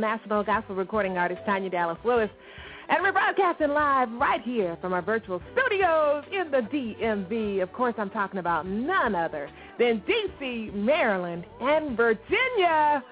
[0.00, 2.30] National Gospel Recording Artist Tanya Dallas Lewis.
[2.88, 7.62] And we're broadcasting live right here from our virtual studios in the DMV.
[7.62, 13.04] Of course, I'm talking about none other than D.C., Maryland, and Virginia.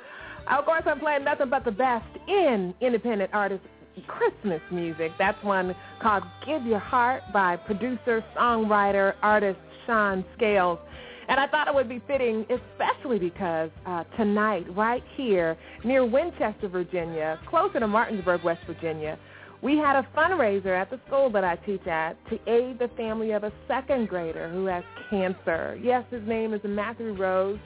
[0.50, 3.62] Of course, I'm playing nothing but the best in independent artist
[4.06, 5.12] Christmas music.
[5.18, 10.78] That's one called Give Your Heart by producer, songwriter, artist Sean Scales.
[11.28, 16.68] And I thought it would be fitting, especially because uh, tonight, right here near Winchester,
[16.68, 19.18] Virginia, closer to Martinsburg, West Virginia,
[19.60, 23.32] we had a fundraiser at the school that I teach at to aid the family
[23.32, 25.78] of a second grader who has cancer.
[25.82, 27.58] Yes, his name is Matthew Rose.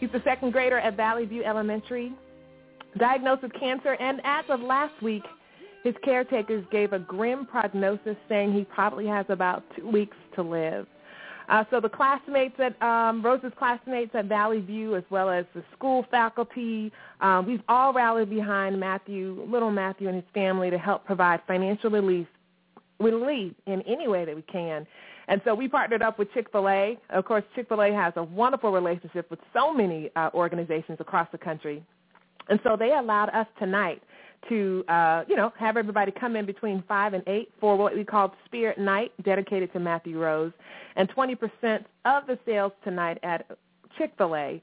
[0.00, 2.12] He's a second grader at Valley View Elementary,
[2.98, 5.22] diagnosed with cancer, and as of last week,
[5.84, 10.86] his caretakers gave a grim prognosis saying he probably has about two weeks to live.
[11.48, 15.62] Uh, so the classmates at um, Rose's classmates at Valley View, as well as the
[15.76, 16.90] school faculty,
[17.20, 21.90] um, we've all rallied behind Matthew, little Matthew, and his family to help provide financial
[21.90, 22.26] relief,
[22.98, 24.86] relief in any way that we can.
[25.28, 26.98] And so we partnered up with Chick-fil-A.
[27.10, 31.82] Of course, Chick-fil-A has a wonderful relationship with so many uh, organizations across the country.
[32.48, 34.02] And so they allowed us tonight
[34.48, 38.04] to, uh, you know, have everybody come in between 5 and 8 for what we
[38.04, 40.52] call Spirit Night, dedicated to Matthew Rose.
[40.96, 43.46] And 20% of the sales tonight at
[43.98, 44.62] Chick-fil-A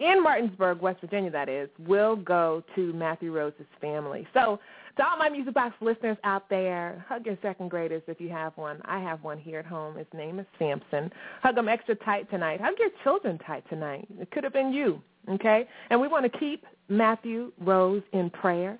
[0.00, 4.26] in Martinsburg, West Virginia, that is, will go to Matthew Rose's family.
[4.32, 4.60] So
[4.96, 8.56] to all my Music Box listeners out there, hug your second graders if you have
[8.56, 8.80] one.
[8.84, 9.96] I have one here at home.
[9.96, 11.12] His name is Samson.
[11.42, 12.60] Hug them extra tight tonight.
[12.60, 14.06] Hug your children tight tonight.
[14.20, 15.68] It could have been you, okay?
[15.90, 18.78] And we want to keep Matthew Rose in prayer.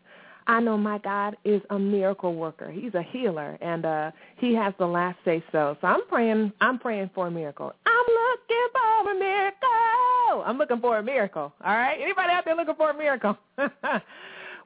[0.48, 2.70] I know my God is a miracle worker.
[2.70, 5.76] He's a healer, and uh, He has the last say so.
[5.80, 6.52] So I'm praying.
[6.62, 7.72] I'm praying for a miracle.
[7.84, 10.44] I'm looking for a miracle.
[10.46, 11.52] I'm looking for a miracle.
[11.64, 11.98] All right.
[12.00, 13.36] Anybody out there looking for a miracle?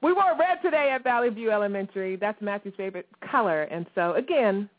[0.03, 2.15] we wore red today at Valley View Elementary.
[2.15, 4.71] That's Matthew's favorite color, and so again,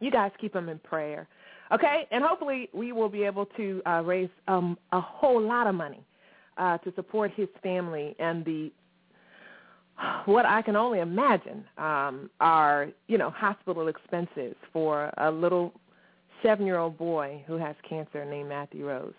[0.00, 1.28] you guys keep him in prayer.
[1.72, 5.74] Okay, and hopefully we will be able to uh, raise um, a whole lot of
[5.74, 6.00] money
[6.56, 8.72] uh, to support his family and the
[10.26, 15.72] what I can only imagine um, are, you know, hospital expenses for a little
[16.42, 19.12] seven-year-old boy who has cancer named Matthew Rose.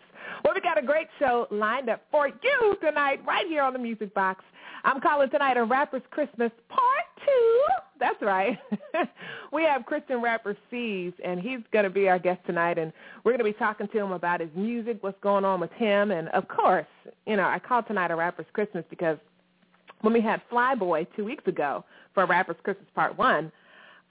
[0.43, 3.79] Well, we got a great show lined up for you tonight right here on the
[3.79, 4.43] Music Box.
[4.83, 7.65] I'm calling tonight a Rapper's Christmas Part 2.
[7.99, 8.57] That's right.
[9.51, 12.93] we have Christian rapper Seize, and he's going to be our guest tonight, and
[13.23, 16.11] we're going to be talking to him about his music, what's going on with him,
[16.11, 16.87] and of course,
[17.27, 19.17] you know, I call tonight a Rapper's Christmas because
[20.01, 23.51] when we had Flyboy two weeks ago for Rapper's Christmas Part 1,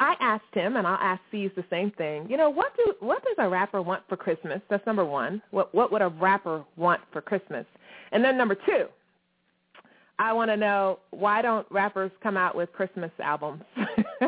[0.00, 2.26] I asked him, and I'll ask Seize the same thing.
[2.31, 4.61] You know, what do what does a rapper want for Christmas?
[4.70, 5.43] That's number one.
[5.50, 7.67] What what would a rapper want for Christmas?
[8.12, 8.87] And then number two,
[10.20, 13.62] I want to know why don't rappers come out with Christmas albums?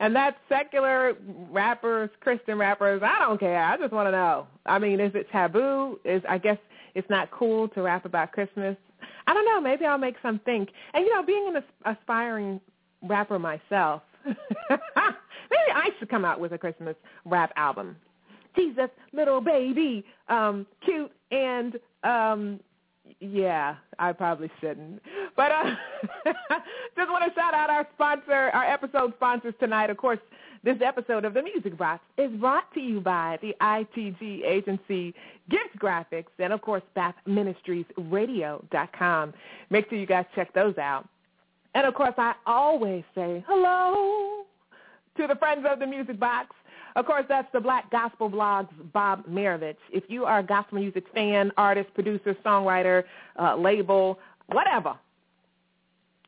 [0.00, 1.14] and that's secular
[1.50, 3.02] rappers, Christian rappers.
[3.02, 3.62] I don't care.
[3.62, 4.46] I just want to know.
[4.66, 5.98] I mean, is it taboo?
[6.04, 6.58] Is I guess
[6.94, 8.76] it's not cool to rap about Christmas.
[9.26, 9.60] I don't know.
[9.60, 10.70] Maybe I'll make some think.
[10.94, 11.62] And you know, being an
[11.96, 12.60] aspiring
[13.02, 17.96] rapper myself, maybe I should come out with a Christmas rap album.
[18.54, 22.60] Jesus, little baby, um, cute and um
[23.20, 25.02] yeah, I probably shouldn't.
[25.36, 25.74] But uh
[26.96, 29.90] just want to shout out our sponsor, our episode sponsors tonight.
[29.90, 30.18] Of course,
[30.64, 35.12] this episode of the Music Box is brought to you by the ITG agency
[35.50, 39.34] Gift Graphics and, of course, BathMinistriesRadio.com.
[39.70, 41.08] Make sure you guys check those out.
[41.74, 44.44] And, of course, I always say hello
[45.16, 46.54] to the friends of the Music Box.
[46.94, 49.76] Of course, that's the Black Gospel Blog's Bob Marovich.
[49.90, 53.04] If you are a gospel music fan, artist, producer, songwriter,
[53.40, 54.94] uh, label, whatever,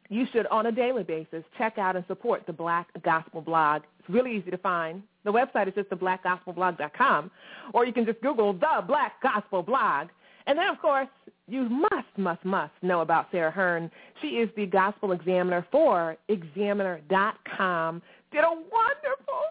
[0.08, 3.82] you should, on a daily basis, check out and support the Black Gospel Blog.
[3.98, 5.02] It's really easy to find.
[5.24, 7.30] The website is just theblackgospelblog.com,
[7.72, 10.08] or you can just Google the Black Gospel Blog.
[10.46, 11.08] And then, of course,
[11.48, 13.90] you must, must, must know about Sarah Hearn.
[14.20, 18.02] She is the Gospel Examiner for Examiner.com.
[18.30, 19.44] Did a wonderful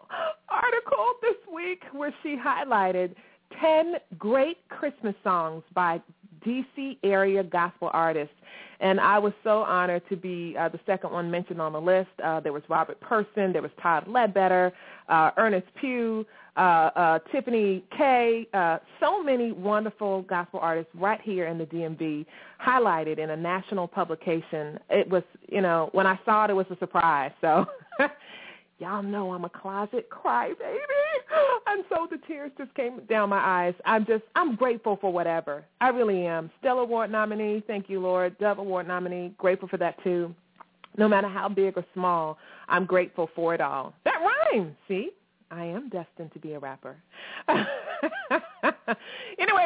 [0.49, 3.15] article this week where she highlighted
[3.59, 6.01] 10 great Christmas songs by
[6.43, 6.99] D.C.
[7.03, 8.35] area gospel artists.
[8.83, 12.09] And I was so honored to be uh, the second one mentioned on the list.
[12.21, 14.73] Uh, there was Robert Person, there was Todd Ledbetter,
[15.07, 16.25] uh, Ernest Pugh,
[16.57, 22.25] uh, uh, Tiffany K, uh, so many wonderful gospel artists right here in the DMV
[22.61, 24.77] highlighted in a national publication.
[24.89, 27.31] It was, you know, when I saw it, it was a surprise.
[27.39, 27.65] So
[28.79, 30.55] Y'all know I'm a closet crybaby.
[31.65, 33.73] And so the tears just came down my eyes.
[33.85, 35.63] I'm just, I'm grateful for whatever.
[35.81, 36.51] I really am.
[36.59, 38.37] Stellar Award nominee, thank you, Lord.
[38.37, 40.35] Dove Award nominee, grateful for that too.
[40.97, 43.93] No matter how big or small, I'm grateful for it all.
[44.03, 44.19] That
[44.51, 45.11] rhymes, see?
[45.53, 46.95] I am destined to be a rapper.
[47.47, 47.67] anyway,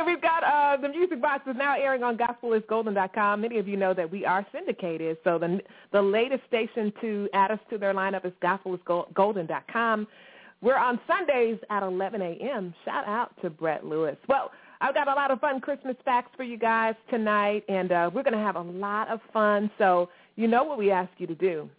[0.06, 3.42] we've got uh, the Music Box is now airing on GospelisGolden.com.
[3.42, 5.62] Many of you know that we are syndicated, so the
[5.94, 10.08] the latest station to add us to their lineup is GospelisGolden.com.
[10.60, 12.74] We're on Sundays at 11 a.m.
[12.84, 14.18] Shout out to Brett Lewis.
[14.28, 14.52] Well,
[14.82, 18.24] I've got a lot of fun Christmas facts for you guys tonight, and uh, we're
[18.24, 19.72] going to have a lot of fun.
[19.78, 21.70] So you know what we ask you to do.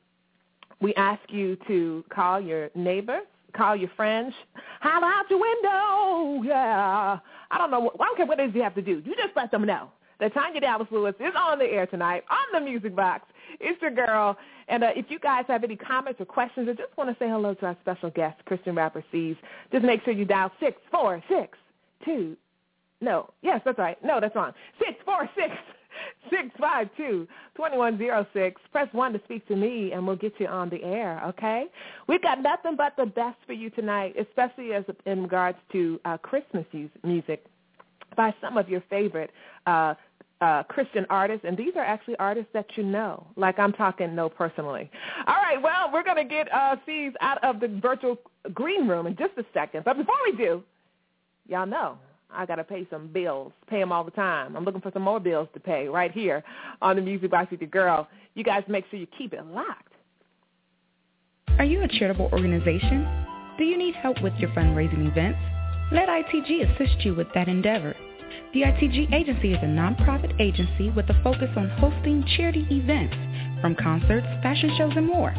[0.81, 4.35] We ask you to call your neighbors, call your friends,
[4.81, 6.43] holler out your window.
[6.43, 7.19] Yeah.
[7.51, 7.91] I don't know.
[7.99, 9.03] I don't care what it is you have to do.
[9.05, 9.91] You just let them know
[10.21, 13.25] that Tanya Dallas Lewis is on the air tonight on the Music Box.
[13.61, 14.37] It's your girl.
[14.69, 17.29] And uh, if you guys have any comments or questions or just want to say
[17.29, 19.37] hello to our special guest, Christian rapper Seize,
[19.73, 21.57] just make sure you dial six four six
[22.05, 22.37] two.
[23.01, 23.97] No, yes, that's right.
[24.05, 24.53] No, that's wrong.
[24.79, 25.55] Six four six
[27.59, 28.55] 652-2106.
[28.73, 31.67] Press 1 to speak to me, and we'll get you on the air, okay?
[32.07, 36.19] We've got nothing but the best for you tonight, especially as in regards to uh,
[36.19, 36.65] Christmas
[37.03, 37.45] music
[38.17, 39.31] by some of your favorite
[39.67, 39.95] uh,
[40.41, 44.29] uh, Christian artists, and these are actually artists that you know, like I'm talking know
[44.29, 44.89] personally.
[45.27, 48.19] All right, well, we're going to get uh, Seize out of the virtual
[48.55, 49.85] green room in just a second.
[49.85, 50.63] But before we do,
[51.49, 51.99] y'all know
[52.31, 54.57] I got to pay some bills, pay them all the time.
[54.57, 56.45] I'm looking for some more bills to pay right here
[56.83, 58.09] on the Music Box with your girl.
[58.35, 59.93] You guys make sure you keep it locked.
[61.59, 63.27] Are you a charitable organization?
[63.59, 65.41] Do you need help with your fundraising events?
[65.91, 67.97] Let ITG assist you with that endeavor.
[68.53, 73.17] The ITG Agency is a nonprofit agency with a focus on hosting charity events,
[73.61, 75.33] from concerts, fashion shows, and more.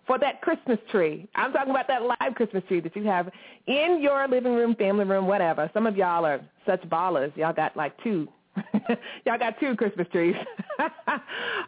[0.08, 1.28] For that Christmas tree.
[1.34, 3.28] I'm talking about that live Christmas tree that you have
[3.66, 5.68] in your living room, family room, whatever.
[5.74, 7.36] Some of y'all are such ballers.
[7.36, 8.28] Y'all got like two
[9.26, 10.36] Y'all got two Christmas trees.
[10.80, 10.90] All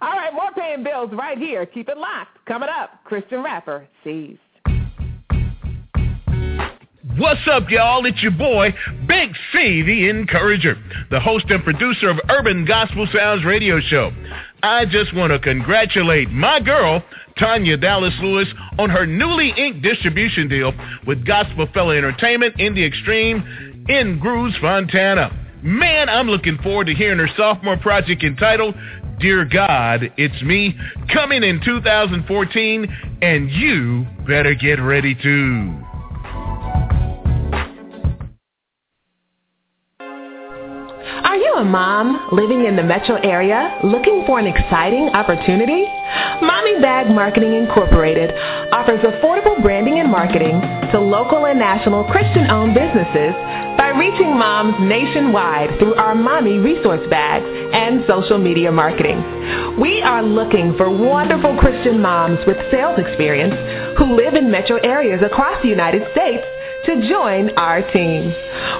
[0.01, 1.65] right, more paying bills right here.
[1.65, 2.43] Keep it locked.
[2.45, 4.37] Coming up, Christian rapper Seize.
[7.17, 8.05] What's up, y'all?
[8.05, 8.75] It's your boy,
[9.07, 10.77] Big C, the Encourager,
[11.09, 14.11] the host and producer of Urban Gospel Sounds radio show.
[14.61, 17.03] I just want to congratulate my girl,
[17.39, 20.73] Tanya Dallas Lewis, on her newly inked distribution deal
[21.07, 25.46] with Gospel Fella Entertainment in the Extreme in Grooves, Fontana.
[25.63, 28.75] Man, I'm looking forward to hearing her sophomore project entitled
[29.19, 30.77] Dear God, It's Me,
[31.11, 35.86] coming in 2014, and you better get ready too.
[41.57, 45.89] A mom living in the metro area looking for an exciting opportunity?
[46.39, 48.29] Mommy Bag Marketing Incorporated
[48.71, 50.61] offers affordable branding and marketing
[50.93, 53.33] to local and national Christian-owned businesses
[53.73, 59.17] by reaching moms nationwide through our Mommy Resource Bags and social media marketing.
[59.81, 65.21] We are looking for wonderful Christian moms with sales experience who live in metro areas
[65.25, 66.45] across the United States
[66.87, 68.33] to join our team.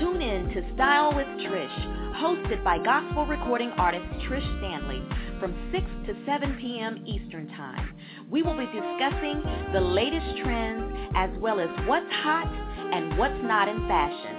[0.00, 5.02] Tune in to Style with Trysh hosted by gospel recording artist Trysh Stanley
[5.40, 7.02] from 6 to 7 p.m.
[7.06, 7.94] Eastern Time.
[8.30, 9.42] We will be discussing
[9.72, 12.46] the latest trends as well as what's hot
[12.92, 14.36] and what's not in fashion.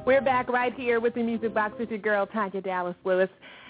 [0.05, 3.27] We're back right here with the Music Box with your girl, Tanya Dallas Lewis.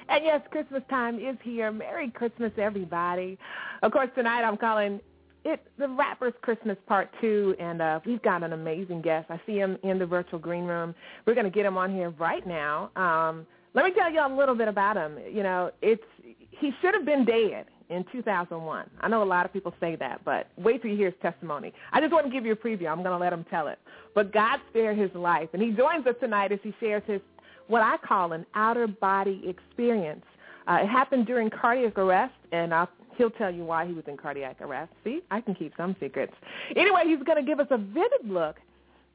[0.07, 1.71] And yes, Christmas time is here.
[1.71, 3.39] Merry Christmas, everybody.
[3.81, 5.01] Of course, tonight I'm calling
[5.47, 9.27] it the rappers Christmas part two, and uh, we've got an amazing guest.
[9.29, 10.93] I see him in the virtual green room.
[11.25, 12.91] We're going to get him on here right now.
[12.95, 15.17] Um, let me tell you a little bit about him.
[15.31, 16.03] You know, it's
[16.51, 18.89] he should have been dead in 2001.
[18.99, 21.73] I know a lot of people say that, but wait till you hear his testimony.
[21.93, 22.87] I just want to give you a preview.
[22.87, 23.79] I'm going to let him tell it.
[24.13, 27.21] But God spared his life, and he joins us tonight as he shares his
[27.67, 30.25] what I call an outer body experience.
[30.67, 34.17] Uh, it happened during cardiac arrest, and I'll He'll tell you why he was in
[34.17, 34.91] cardiac arrest.
[35.03, 36.33] See, I can keep some secrets.
[36.75, 38.57] Anyway, he's going to give us a vivid look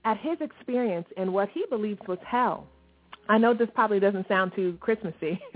[0.04, 2.66] at his experience and what he believes was hell.
[3.28, 5.40] I know this probably doesn't sound too Christmassy,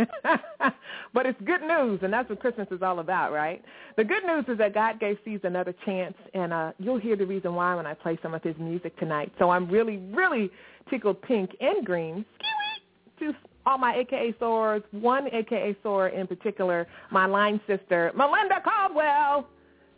[1.12, 3.62] but it's good news, and that's what Christmas is all about, right?
[3.96, 7.26] The good news is that God gave Seize another chance, and uh, you'll hear the
[7.26, 9.32] reason why when I play some of his music tonight.
[9.40, 10.50] So I'm really, really
[10.88, 12.24] tickled pink and green
[13.18, 13.34] to
[13.66, 19.48] all my AKA sores, one AKA sore in particular, my line sister, Melinda Caldwell.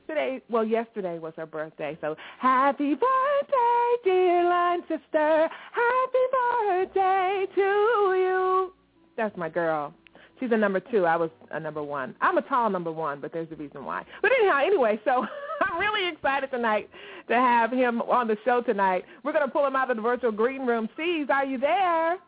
[0.08, 5.48] Today, well, yesterday was her birthday, so happy birthday, dear line sister.
[5.72, 8.72] Happy birthday to you.
[9.18, 9.92] That's my girl.
[10.40, 11.04] She's a number two.
[11.04, 12.14] I was a number one.
[12.22, 14.04] I'm a tall number one, but there's a reason why.
[14.22, 15.26] But anyhow, anyway, so
[15.60, 16.88] I'm really excited tonight
[17.28, 19.04] to have him on the show tonight.
[19.24, 20.88] We're going to pull him out of the virtual green room.
[20.96, 22.18] Seize, are you there?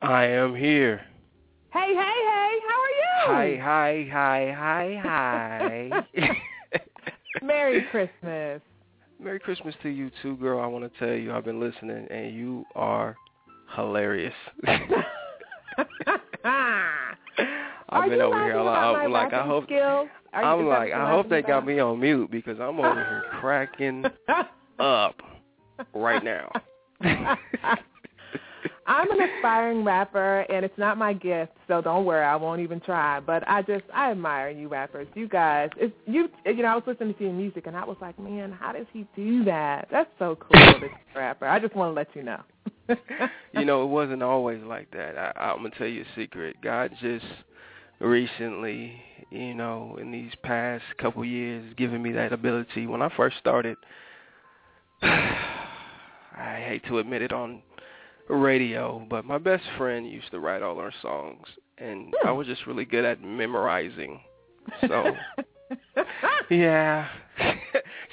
[0.00, 1.00] I am here.
[1.72, 3.58] Hey, hey, hey, how are you?
[3.58, 6.36] Hi, hi, hi, hi, hi.
[7.42, 8.62] Merry Christmas.
[9.20, 10.60] Merry Christmas to you too, girl.
[10.60, 13.16] I want to tell you I've been listening and you are
[13.74, 14.34] hilarious.
[17.90, 18.56] I've been over here.
[18.58, 19.64] I'm like, I hope.
[20.32, 24.04] I'm like, I hope they got me on mute because I'm over here cracking
[24.78, 25.20] up
[25.92, 26.52] right now.
[28.86, 32.80] I'm an aspiring rapper, and it's not my gift, so don't worry, I won't even
[32.80, 33.20] try.
[33.20, 35.06] But I just, I admire you rappers.
[35.14, 36.28] You guys, it's you.
[36.46, 38.86] You know, I was listening to your music, and I was like, man, how does
[38.92, 39.88] he do that?
[39.90, 41.46] That's so cool, this rapper.
[41.46, 42.40] I just want to let you know.
[43.52, 45.16] you know, it wasn't always like that.
[45.18, 46.56] I, I'm gonna tell you a secret.
[46.62, 47.26] God just
[48.00, 49.00] recently,
[49.30, 52.86] you know, in these past couple years, given me that ability.
[52.86, 53.76] When I first started,
[55.02, 57.62] I hate to admit it on
[58.28, 61.46] radio, but my best friend used to write all our songs,
[61.78, 62.36] and I hmm.
[62.36, 64.20] was just really good at memorizing.
[64.86, 65.12] So,
[66.50, 67.08] yeah.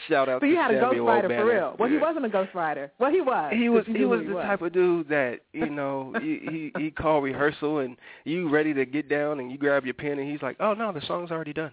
[0.08, 1.76] Shout out so you to had a Samuel ghostwriter for real.
[1.80, 2.92] Well, he wasn't a ghostwriter.
[3.00, 3.54] Well, he was.
[3.54, 3.86] He was.
[3.88, 4.44] He was he the was.
[4.44, 8.86] type of dude that you know he he he called rehearsal and you ready to
[8.86, 11.54] get down and you grab your pen and he's like, oh no, the song's already
[11.54, 11.72] done.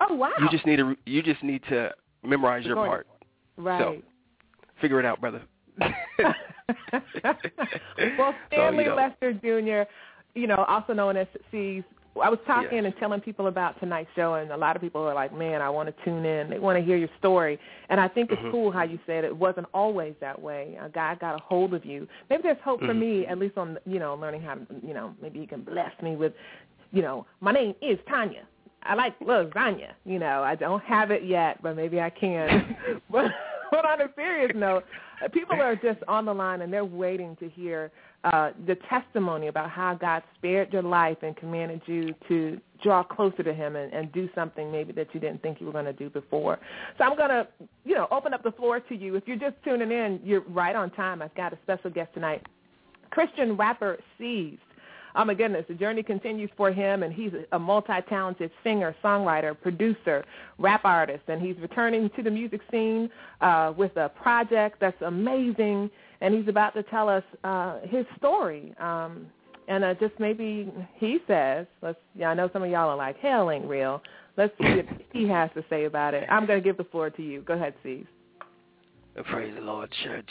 [0.00, 0.32] Oh wow.
[0.40, 1.92] You just need to you just need to
[2.24, 3.06] memorize your part.
[3.56, 4.02] right.
[4.80, 5.42] Figure it out, brother.
[8.18, 8.96] well, Stanley you know.
[8.96, 9.90] Lester Jr.,
[10.34, 11.82] you know, also known as Seize.
[12.20, 12.84] I was talking Yes.
[12.86, 15.70] and telling people about tonight's show, and a lot of people are like, "Man, I
[15.70, 16.50] want to tune in.
[16.50, 17.60] They want to hear your story."
[17.90, 18.50] And I think it's Mhm.
[18.50, 20.76] cool how you said it wasn't always that way.
[20.82, 22.08] A guy got a hold of you.
[22.28, 22.98] Maybe there's hope for Mhm.
[22.98, 25.92] me, at least on you know learning how to, you know, maybe he can bless
[26.02, 26.32] me with,
[26.92, 28.42] you know, my name is Tanya.
[28.82, 29.92] I like lasagna.
[30.04, 32.76] You know, I don't have it yet, but maybe I can.
[33.10, 33.26] but,
[33.70, 34.84] but on a serious note,
[35.32, 37.90] people are just on the line and they're waiting to hear
[38.24, 43.42] uh, the testimony about how God spared your life and commanded you to draw closer
[43.42, 45.92] to Him and, and do something maybe that you didn't think you were going to
[45.92, 46.58] do before.
[46.96, 47.46] So I'm going to,
[47.84, 49.14] you know, open up the floor to you.
[49.14, 51.22] If you're just tuning in, you're right on time.
[51.22, 52.44] I've got a special guest tonight,
[53.10, 54.58] Christian rapper Seize.
[55.20, 60.24] Oh my goodness, the journey continues for him, and he's a multi-talented singer, songwriter, producer,
[60.58, 65.90] rap artist, and he's returning to the music scene uh, with a project that's amazing,
[66.20, 68.72] and he's about to tell us uh, his story.
[68.78, 69.26] Um,
[69.66, 71.98] and uh, just maybe he says, let's.
[72.14, 74.00] Yeah, I know some of y'all are like, hell ain't real.
[74.36, 76.28] Let's see what he has to say about it.
[76.30, 77.42] I'm going to give the floor to you.
[77.42, 78.06] Go ahead, Steve.
[79.24, 80.30] Praise the Lord, church.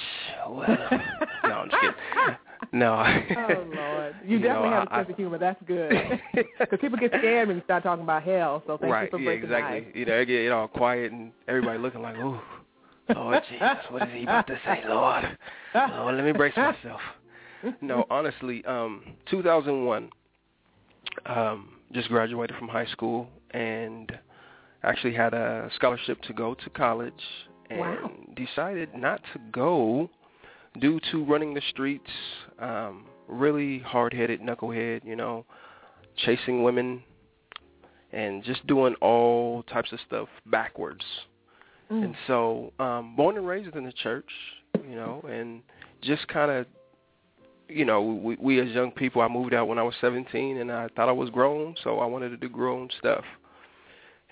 [0.49, 0.65] Well,
[1.43, 1.81] no, I'm just
[2.13, 2.37] kidding.
[2.71, 2.93] No.
[3.37, 5.37] Oh Lord, you, You definitely know, have a I- sense of humor.
[5.37, 6.19] That's good.
[6.59, 8.61] Because people get scared when you start talking about hell.
[8.67, 9.77] So thank right, you for yeah, breaking the exactly.
[9.87, 9.95] ice.
[9.95, 12.39] You know, it get it all quiet and everybody looking like, ooh,
[13.15, 15.37] Lord Jesus, what is he about to say, Lord?
[15.73, 16.99] Lord, let me brace myself.
[17.81, 20.09] No, honestly, um, 2001,
[21.25, 24.11] um, just graduated from high school and
[24.83, 27.13] actually had a scholarship to go to college
[27.69, 28.11] and Wow.
[28.35, 30.09] decided not to go
[30.79, 32.09] due to running the streets,
[32.59, 35.45] um, really hard-headed knucklehead, you know,
[36.17, 37.03] chasing women
[38.11, 41.03] and just doing all types of stuff backwards.
[41.91, 42.05] Mm.
[42.05, 44.29] And so, um, born and raised in the church,
[44.87, 45.61] you know, and
[46.01, 46.65] just kind of,
[47.69, 50.71] you know, we, we as young people, I moved out when I was 17 and
[50.71, 53.25] I thought I was grown, so I wanted to do grown stuff.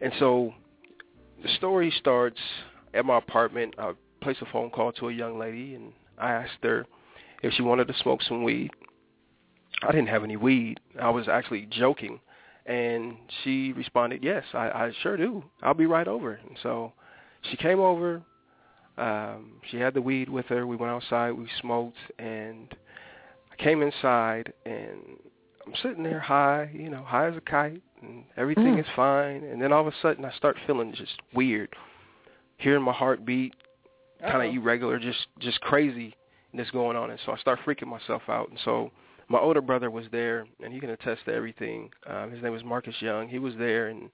[0.02, 0.54] And so
[1.44, 2.40] the story starts
[2.94, 3.76] at my apartment.
[3.78, 6.86] I place a phone call to a young lady and I asked her
[7.44, 8.72] if she wanted to smoke some weed.
[9.84, 10.80] I didn't have any weed.
[11.02, 12.20] I was actually joking.
[12.66, 15.44] And she responded, yes, I, I sure do.
[15.62, 16.34] I'll be right over.
[16.34, 16.94] And so
[17.50, 18.22] she came over.
[18.98, 20.66] Um, she had the weed with her.
[20.66, 21.32] We went outside.
[21.32, 21.98] We smoked.
[22.18, 22.74] And
[23.52, 25.00] I came inside, and
[25.68, 28.80] I'm sitting there high, you know, high as a kite, and everything Mm.
[28.80, 29.44] is fine.
[29.44, 31.76] And then all of a sudden, I start feeling just weird,
[32.58, 33.54] hearing my heartbeat,
[34.32, 36.16] kind of irregular, just just crazy
[36.54, 37.12] that's going on.
[37.12, 38.50] And so I start freaking myself out.
[38.50, 38.92] And so
[39.28, 41.90] my older brother was there, and he can attest to everything.
[42.08, 43.28] Um, his name was Marcus Young.
[43.28, 44.10] He was there, and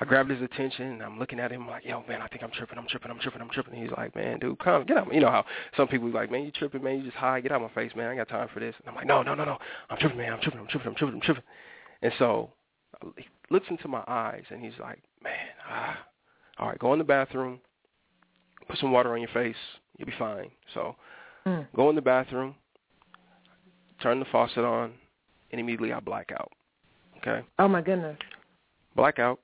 [0.00, 2.52] I grabbed his attention and I'm looking at him like, yo, man, I think I'm
[2.52, 3.74] tripping, I'm tripping, I'm tripping, I'm tripping.
[3.74, 5.12] He's like, man, dude, come, get out.
[5.12, 5.44] You know how
[5.76, 7.90] some people like, man, you tripping, man, you just high, get out of my face,
[7.96, 8.06] man.
[8.06, 8.76] I ain't got time for this.
[8.78, 9.58] And I'm like, no, no, no, no,
[9.90, 11.42] I'm tripping, man, I'm tripping, I'm tripping, I'm tripping, I'm tripping.
[12.02, 12.50] And so
[13.16, 15.32] he looks into my eyes and he's like, man,
[15.68, 15.98] ah,
[16.58, 17.58] all right, go in the bathroom,
[18.68, 19.56] put some water on your face,
[19.96, 20.50] you'll be fine.
[20.74, 20.96] So
[21.46, 21.66] Mm.
[21.74, 22.54] go in the bathroom,
[24.00, 24.92] turn the faucet on,
[25.50, 26.52] and immediately I black out.
[27.18, 27.44] Okay?
[27.58, 28.18] Oh my goodness.
[28.94, 29.40] Blackout.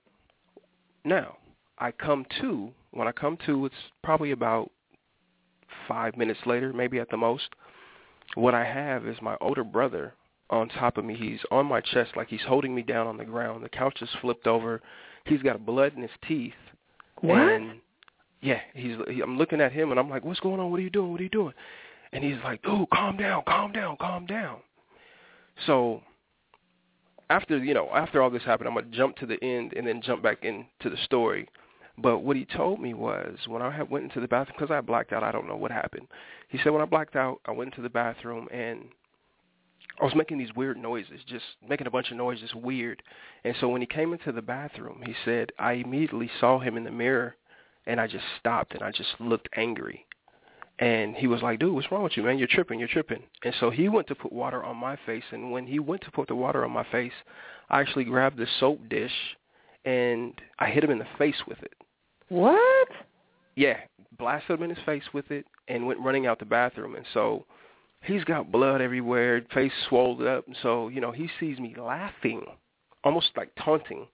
[1.05, 1.37] Now,
[1.79, 4.71] I come to, when I come to, it's probably about
[5.89, 7.49] five minutes later, maybe at the most.
[8.35, 10.15] What I have is my older brother
[10.51, 11.15] on top of me.
[11.15, 13.65] He's on my chest like he's holding me down on the ground.
[13.65, 14.81] The couch is flipped over.
[15.27, 16.53] He's got blood in his teeth.
[17.21, 17.39] What?
[17.39, 17.81] And
[18.45, 18.97] yeah, he's.
[19.09, 20.71] He, I'm looking at him and I'm like, "What's going on?
[20.71, 21.11] What are you doing?
[21.11, 21.55] What are you doing?"
[22.13, 24.59] And he's like, "Dude, calm down, calm down, calm down."
[25.67, 26.03] So
[27.31, 30.03] after you know after all this happened, I'm gonna jump to the end and then
[30.03, 31.49] jump back into the story.
[31.97, 34.81] But what he told me was when I had went into the bathroom because I
[34.83, 35.23] blacked out.
[35.23, 36.09] I don't know what happened.
[36.49, 38.89] He said when I blacked out, I went into the bathroom and
[40.01, 43.03] I was making these weird noises, just making a bunch of noise, just weird.
[43.45, 46.85] And so when he came into the bathroom, he said I immediately saw him in
[46.85, 47.37] the mirror,
[47.87, 50.07] and I just stopped and I just looked angry.
[50.79, 52.39] And he was like, dude, what's wrong with you, man?
[52.39, 53.23] You're tripping, you're tripping.
[53.45, 55.23] And so he went to put water on my face.
[55.31, 57.13] And when he went to put the water on my face,
[57.71, 59.13] I actually grabbed the soap dish
[59.85, 61.75] and I hit him in the face with it.
[62.29, 62.89] What?
[63.55, 63.77] Yeah,
[64.19, 66.97] blasted him in his face with it and went running out the bathroom.
[66.97, 67.45] And so
[68.03, 70.47] he's got blood everywhere, face swelled up.
[70.47, 72.43] And so, you know, he sees me laughing,
[73.05, 74.07] almost like taunting,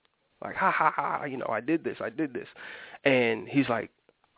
[0.43, 2.49] like, ha, ha, ha, you know, I did this, I did this.
[3.05, 3.91] And he's like,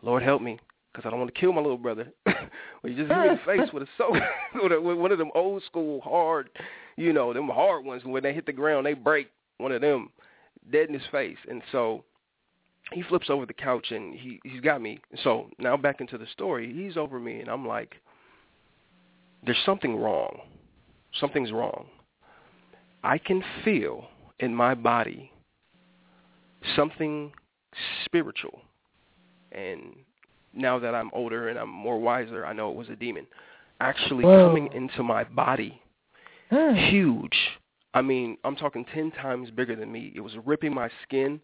[0.03, 0.59] Lord help me,
[0.93, 2.13] because I don't want to kill my little brother.
[2.27, 2.37] well,
[2.85, 4.03] you just hit me in the face with a
[4.73, 6.51] a, with one of them old school hard,
[6.97, 8.05] you know, them hard ones.
[8.05, 9.29] When they hit the ground, they break.
[9.59, 10.11] One of them,
[10.73, 11.37] dead in his face.
[11.49, 12.05] And so
[12.93, 14.99] he flips over the couch and he he's got me.
[15.23, 16.73] So now back into the story.
[16.73, 17.95] He's over me, and I'm like,
[19.45, 20.41] there's something wrong.
[21.21, 21.87] Something's wrong.
[23.05, 24.07] I can feel
[24.41, 25.33] in my body
[26.77, 27.33] something
[28.05, 28.61] spiritual.
[29.53, 29.97] And
[30.55, 33.27] now that I'm older and I'm more wiser, I know it was a demon
[33.83, 34.49] actually Whoa.
[34.49, 35.81] coming into my body.
[36.51, 37.37] Huge.
[37.95, 40.13] I mean, I'm talking 10 times bigger than me.
[40.15, 41.41] It was ripping my skin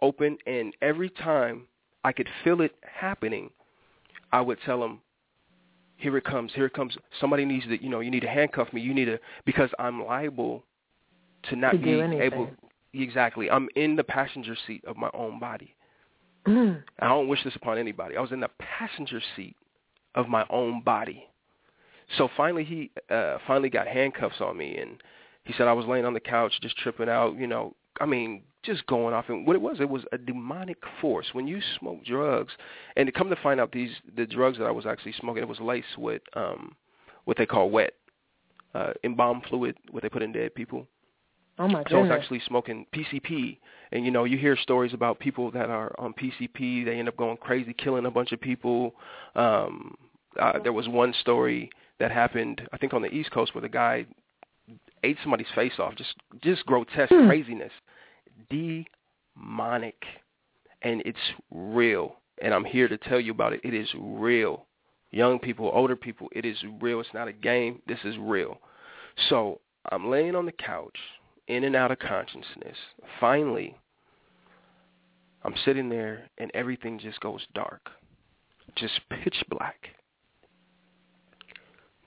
[0.00, 1.66] open and every time
[2.04, 3.50] I could feel it happening,
[4.32, 5.00] I would tell him,
[5.96, 6.96] here it comes, here it comes.
[7.20, 8.80] Somebody needs to, you know, you need to handcuff me.
[8.80, 10.64] You need to, because I'm liable
[11.44, 12.50] to not To be able.
[12.94, 13.50] Exactly.
[13.50, 15.74] I'm in the passenger seat of my own body.
[16.46, 16.82] Mm.
[16.98, 18.16] I don't wish this upon anybody.
[18.16, 19.56] I was in the passenger seat
[20.14, 21.26] of my own body.
[22.18, 25.02] So finally, he uh, finally got handcuffs on me, and
[25.44, 27.36] he said I was laying on the couch just tripping out.
[27.38, 29.26] You know, I mean, just going off.
[29.28, 31.28] And what it was, it was a demonic force.
[31.32, 32.52] When you smoke drugs,
[32.96, 35.48] and to come to find out, these the drugs that I was actually smoking, it
[35.48, 36.74] was laced with um,
[37.24, 37.92] what they call wet,
[38.74, 40.86] uh, embalm fluid, what they put in dead people.
[41.58, 42.18] Oh my So I was goodness.
[42.22, 43.58] actually smoking PCP,
[43.92, 46.84] and you know you hear stories about people that are on PCP.
[46.84, 48.94] They end up going crazy, killing a bunch of people.
[49.34, 49.94] Um,
[50.40, 53.68] uh, there was one story that happened, I think, on the East Coast, where the
[53.68, 54.06] guy
[55.04, 55.94] ate somebody's face off.
[55.96, 57.26] Just, just grotesque Hmm.
[57.26, 57.72] craziness,
[58.48, 60.02] demonic,
[60.82, 61.18] and it's
[61.50, 62.16] real.
[62.40, 63.60] And I'm here to tell you about it.
[63.62, 64.66] It is real.
[65.10, 67.00] Young people, older people, it is real.
[67.00, 67.82] It's not a game.
[67.86, 68.58] This is real.
[69.28, 69.60] So
[69.90, 70.96] I'm laying on the couch,
[71.54, 72.76] in and out of consciousness.
[73.20, 73.76] Finally,
[75.44, 77.90] I'm sitting there, and everything just goes dark,
[78.76, 79.88] just pitch black.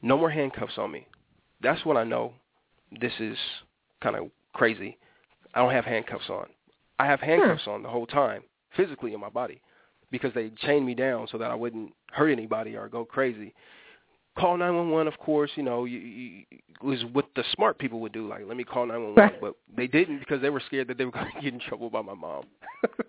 [0.01, 1.08] No more handcuffs on me.
[1.62, 2.34] That's when I know
[2.99, 3.38] this is
[4.01, 4.97] kind of crazy.
[5.53, 6.47] I don't have handcuffs on.
[6.99, 7.25] I have hmm.
[7.25, 8.43] handcuffs on the whole time,
[8.75, 9.62] physically in my body,
[10.12, 13.53] because they chained me down so that I wouldn't hurt anybody or go crazy.
[14.38, 16.43] Call 911, of course, you know, you, you,
[16.82, 18.28] was what the smart people would do.
[18.28, 19.41] Like, let me call 911, Right.
[19.41, 21.89] but they didn't because they were scared that they were going to get in trouble
[21.89, 22.43] by my mom.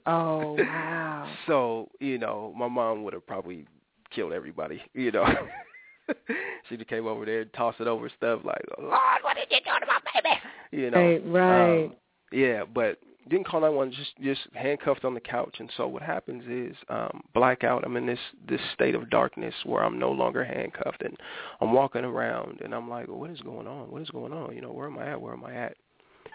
[0.07, 1.29] Oh wow.
[1.47, 3.67] So, you know, my mom would have probably
[4.15, 5.27] killed everybody, you know.
[6.69, 9.59] She'd have came over there and tossed it over stuff like, Lord, what did you
[9.59, 10.37] do to my baby?
[10.71, 10.99] You know.
[11.01, 11.85] Right, right.
[11.87, 11.95] Um,
[12.31, 15.57] yeah, but didn't call 911, just just handcuffed on the couch.
[15.59, 17.85] And so what happens is um blackout.
[17.85, 21.17] I'm in this this state of darkness where I'm no longer handcuffed and
[21.61, 23.91] I'm walking around and I'm like, well, what is going on?
[23.91, 24.55] What is going on?
[24.55, 25.21] You know, where am I at?
[25.21, 25.77] Where am I at?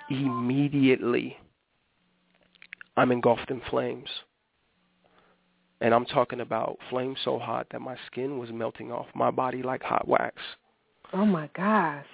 [0.09, 1.37] Immediately
[2.97, 4.09] I'm engulfed in flames.
[5.79, 9.63] And I'm talking about flames so hot that my skin was melting off my body
[9.63, 10.35] like hot wax.
[11.13, 12.05] Oh my gosh.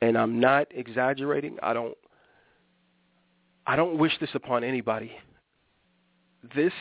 [0.00, 1.58] And I'm not exaggerating.
[1.62, 1.96] I don't
[3.66, 5.12] I don't wish this upon anybody.
[6.54, 6.72] this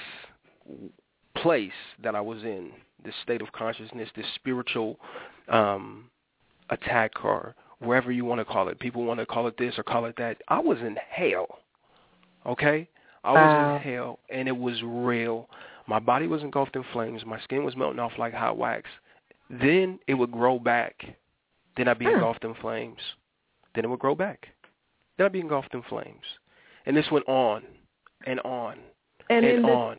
[1.36, 1.72] place
[2.04, 2.72] that I was in,
[3.04, 4.98] this state of consciousness, this spiritual
[5.50, 6.10] um,
[6.70, 8.80] attack, or wherever you want to call it.
[8.80, 10.38] People want to call it this or call it that.
[10.48, 11.60] I was in hell.
[12.46, 12.88] Okay,
[13.24, 13.76] I was Wow.
[13.76, 15.50] in hell, and it was real.
[15.88, 17.26] My body was engulfed in flames.
[17.26, 18.90] My skin was melting off like hot wax.
[19.50, 21.06] Then it would grow back.
[21.76, 22.14] Then I'd be Hmm.
[22.14, 23.00] engulfed in flames.
[23.76, 24.50] Then it would grow back.
[25.18, 26.39] Then I'd be engulfed in flames.
[26.90, 27.62] And this went on
[28.26, 28.74] and on
[29.30, 29.98] And, and in this, on.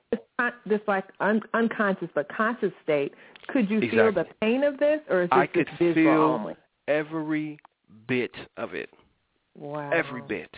[0.66, 3.12] this, like un- unconscious but conscious state,
[3.46, 6.56] could you feel the pain of this, or is this I could visual feel only?
[6.88, 7.60] every
[8.08, 8.90] bit of it.
[9.56, 9.90] Wow.
[9.92, 10.50] Every bit.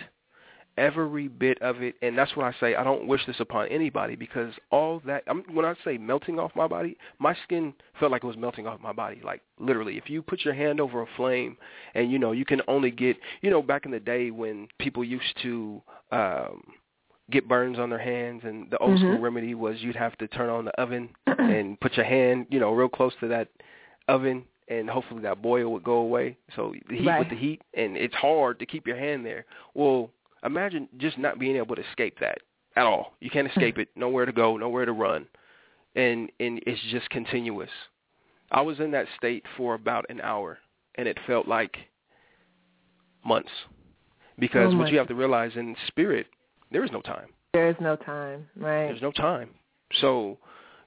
[0.78, 1.96] Every bit of it.
[2.02, 2.74] And that's what I say.
[2.74, 6.52] I don't wish this upon anybody because all that, I'm, when I say melting off
[6.56, 9.20] my body, my skin felt like it was melting off my body.
[9.22, 11.56] Like literally, if you put your hand over a flame
[11.94, 15.04] and, you know, you can only get, you know, back in the day when people
[15.04, 16.62] used to, um,
[17.30, 19.22] get burns on their hands and the old school Mhm.
[19.22, 21.08] remedy was you'd have to turn on the oven
[21.38, 23.48] and put your hand, you know, real close to that
[24.08, 26.36] oven and hopefully that boil would go away.
[26.56, 27.18] So the heat Right.
[27.18, 29.44] with the heat and it's hard to keep your hand there.
[29.74, 30.10] Well,
[30.44, 32.38] imagine just not being able to escape that
[32.76, 33.14] at all.
[33.20, 33.58] You can't hmm.
[33.58, 33.88] escape it.
[33.96, 35.26] Nowhere to go, nowhere to run.
[35.94, 37.70] And and it's just continuous.
[38.50, 40.58] I was in that state for about an hour
[40.96, 41.76] and it felt like
[43.24, 43.50] months.
[44.38, 46.26] Because Oh what you have to realize in spirit,
[46.70, 47.28] there is no time.
[47.52, 48.86] There is no time, right?
[48.86, 49.50] There's no time.
[50.00, 50.38] So,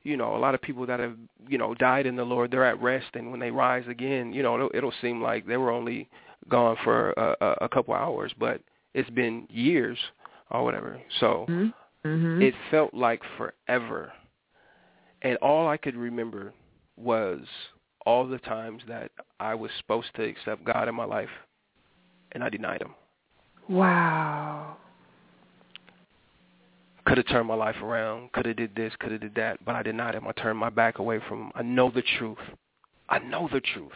[0.03, 1.15] you know, a lot of people that have,
[1.47, 4.41] you know, died in the Lord, they're at rest, and when they rise again, you
[4.41, 6.09] know, it'll, it'll seem like they were only
[6.49, 8.61] gone for a, a, a couple hours, but
[8.95, 9.99] it's been years
[10.49, 10.99] or whatever.
[11.19, 12.41] So mm-hmm.
[12.41, 14.11] it felt like forever,
[15.21, 16.53] and all I could remember
[16.97, 17.41] was
[18.05, 21.29] all the times that I was supposed to accept God in my life,
[22.31, 22.95] and I denied Him.
[23.67, 24.77] Wow.
[27.05, 29.75] could have turned my life around, could have did this, could have did that, but
[29.75, 30.27] I denied him.
[30.27, 31.51] I turned my back away from him.
[31.55, 32.37] I know the truth.
[33.09, 33.91] I know the truth.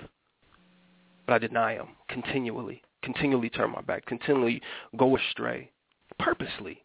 [1.26, 4.62] But I deny him continually, continually turn my back, continually
[4.98, 5.72] go astray,
[6.18, 6.84] purposely.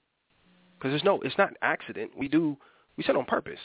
[0.78, 2.10] Because there's no, it's not an accident.
[2.16, 2.56] We do,
[2.96, 3.58] we said on purpose.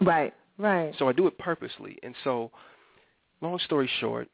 [0.00, 0.94] Right, right.
[0.98, 1.98] So I do it purposely.
[2.02, 2.50] And so,
[3.40, 4.28] long story short,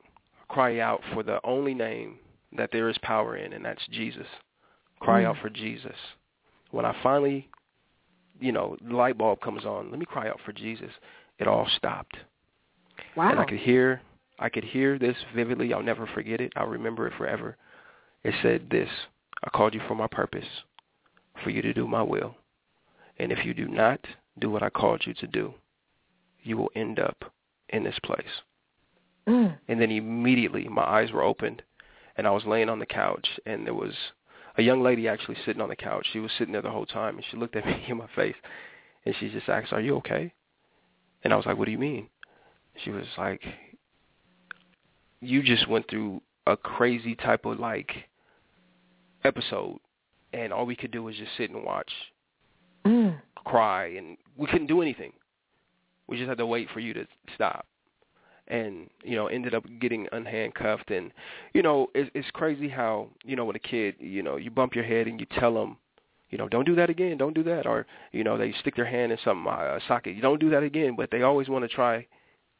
[0.48, 2.18] I cry out for the only name
[2.56, 4.26] that there is power in, and that's Jesus.
[5.00, 5.26] Cry Mm.
[5.26, 5.96] out for Jesus.
[6.70, 7.48] When I finally,
[8.40, 10.90] you know, the light bulb comes on, let me cry out for Jesus.
[11.38, 12.16] It all stopped.
[13.14, 13.30] Wow.
[13.30, 14.00] And I could hear,
[14.38, 15.72] I could hear this vividly.
[15.72, 16.52] I'll never forget it.
[16.56, 17.56] I'll remember it forever.
[18.22, 18.88] It said this,
[19.44, 20.46] I called you for my purpose,
[21.42, 22.34] for you to do my will.
[23.18, 24.00] And if you do not
[24.38, 25.54] do what I called you to do,
[26.42, 27.32] you will end up
[27.70, 28.24] in this place.
[29.28, 29.58] Mm.
[29.68, 31.62] And then immediately my eyes were opened
[32.16, 33.94] and I was laying on the couch and there was
[34.56, 36.06] a young lady actually sitting on the couch.
[36.12, 38.36] She was sitting there the whole time and she looked at me in my face
[39.04, 40.32] and she just asked, Are you okay?
[41.24, 42.08] And I was like, What do you mean?
[42.84, 43.42] She was like,
[45.26, 47.90] You just went through a crazy type of like
[49.24, 49.78] episode
[50.32, 51.90] and all we could do was just sit and watch,
[52.84, 53.20] Mm.
[53.44, 55.12] cry and we couldn't do anything.
[56.06, 57.66] We just had to wait for you to stop
[58.48, 61.10] and you know ended up getting unhandcuffed and
[61.52, 64.74] you know it's it's crazy how you know with a kid you know you bump
[64.74, 65.76] your head and you tell them
[66.30, 68.84] you know don't do that again don't do that or you know they stick their
[68.86, 71.68] hand in some uh, socket you don't do that again but they always want to
[71.68, 72.06] try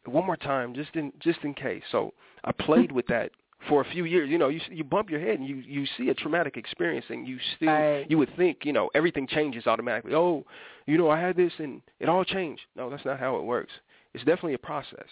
[0.07, 2.13] one more time just in just in case so
[2.45, 3.31] i played with that
[3.69, 6.11] for a few years you know you you bump your head and you you see
[6.11, 8.07] a traumatic experience and you still Right.
[8.09, 10.45] you would think you know everything changes automatically oh
[10.87, 13.73] you know i had this and it all changed no that's not how it works
[14.15, 15.09] it's definitely a process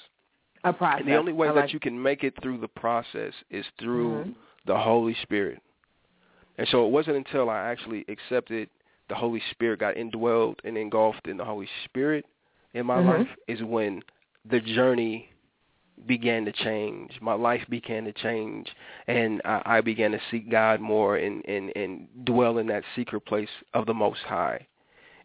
[0.64, 1.00] A process.
[1.00, 4.10] and the only way I that you can make it through the process is through
[4.24, 4.34] Mhm.
[4.66, 5.60] the Holy Spirit.
[6.56, 8.70] And so it wasn't until I actually accepted
[9.08, 12.24] the Holy Spirit, got indwelled and engulfed in the Holy Spirit
[12.72, 13.18] in my Mhm.
[13.18, 14.02] life, is when
[14.48, 15.28] the journey
[16.06, 17.12] began to change.
[17.20, 18.68] My life began to change,
[19.06, 23.24] and I, I began to seek God more and, and, and dwell in that secret
[23.26, 24.66] place of the Most High.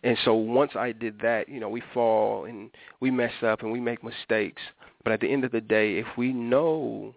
[0.03, 2.69] And so once I did that, you know, we fall and
[3.01, 4.62] we mess up and we make mistakes.
[5.03, 7.15] But at the end of the day, if we know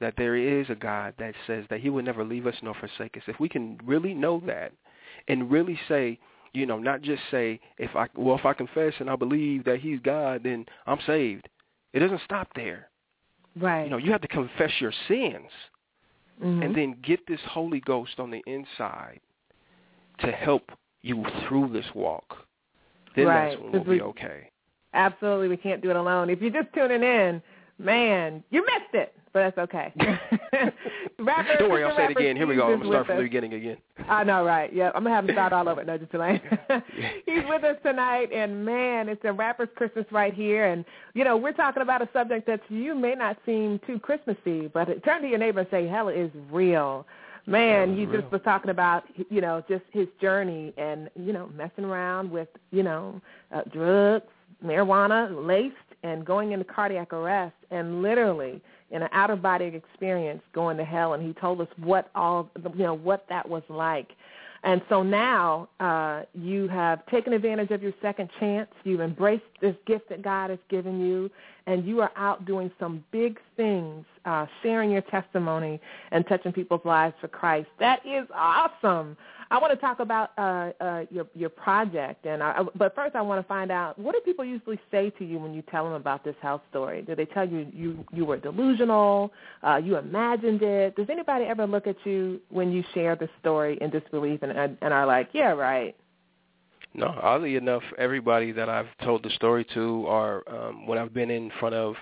[0.00, 3.16] that there is a God that says that he will never leave us nor forsake
[3.16, 4.72] us, if we can really know that
[5.28, 6.18] and really say,
[6.54, 9.80] you know, not just say, if I, well, if I confess and I believe that
[9.80, 11.48] he's God, then I'm saved.
[11.92, 12.88] It doesn't stop there.
[13.56, 13.84] right.
[13.84, 15.50] You know, you have to confess your sins
[16.42, 16.64] Mhm.
[16.64, 19.20] and then get this Holy Ghost on the inside
[20.18, 22.46] to help you through this walk.
[23.14, 24.48] Then Right, that's when we'll be okay.
[24.94, 26.30] Absolutely, we can't do it alone.
[26.30, 27.42] If you're just tuning in,
[27.78, 29.92] man, you missed it, but that's okay.
[31.18, 32.36] Rapper, Don't worry, I'll say it again.
[32.36, 32.72] Here we go.
[32.72, 33.76] I'm going to start with from the beginning again.
[34.08, 34.72] I know, right?
[34.72, 35.84] Yeah, I'm gonna have him start all over.
[35.84, 36.40] No, just Tulane.
[37.26, 40.66] He's with us tonight, and man, it's a rapper's Christmas right here.
[40.66, 44.68] And you know, we're talking about a subject that you may not seem too Christmassy,
[44.68, 47.06] but turn to your neighbor and say, "Hell is real."
[47.44, 51.84] Man, you just was talking about, you know, just his journey and you know, messing
[51.84, 53.20] around with, you know,
[53.52, 54.26] uh, drugs,
[54.64, 58.60] marijuana, laced, and going into cardiac arrest, and literally
[58.92, 62.48] in an out of body experience going to hell and he told us what all
[62.76, 64.12] you know what that was like
[64.64, 68.70] and so now uh, you have taken advantage of your second chance.
[68.84, 71.30] You've embraced this gift that God has given you,
[71.66, 75.80] and you are out doing some big things, uh, sharing your testimony
[76.10, 77.68] and touching people's lives for Christ.
[77.78, 79.16] That is awesome.
[79.50, 83.20] I want to talk about uh, uh, your your project, and I, but first I
[83.20, 85.92] want to find out what do people usually say to you when you tell them
[85.92, 87.02] about this health story?
[87.02, 89.30] Do they tell you you you were delusional,
[89.62, 90.96] uh, you imagined it?
[90.96, 94.94] Does anybody ever look at you when you share the story in disbelief and and
[94.94, 95.94] are like, yeah, right?
[96.94, 101.30] No, oddly enough, everybody that I've told the story to, or um, when I've been
[101.30, 101.94] in front of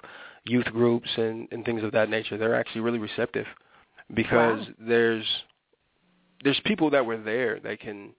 [0.44, 3.46] youth groups and and things of that nature, they're actually really receptive
[4.14, 4.74] because wow.
[4.78, 5.26] there's
[6.42, 8.14] there's people that were there that can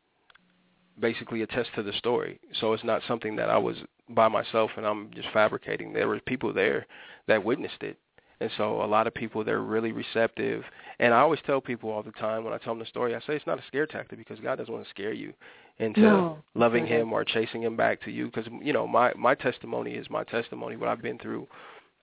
[0.99, 2.39] basically attest to the story.
[2.60, 3.77] So it's not something that I was
[4.10, 5.93] by myself and I'm just fabricating.
[5.93, 6.86] There were people there
[7.27, 7.97] that witnessed it.
[8.39, 10.63] And so a lot of people they're really receptive.
[10.99, 13.19] And I always tell people all the time when I tell them the story, I
[13.19, 15.34] say it's not a scare tactic because God doesn't want to scare you
[15.77, 16.38] into no.
[16.55, 20.10] loving him or chasing him back to you because you know, my my testimony is
[20.10, 21.47] my testimony what I've been through,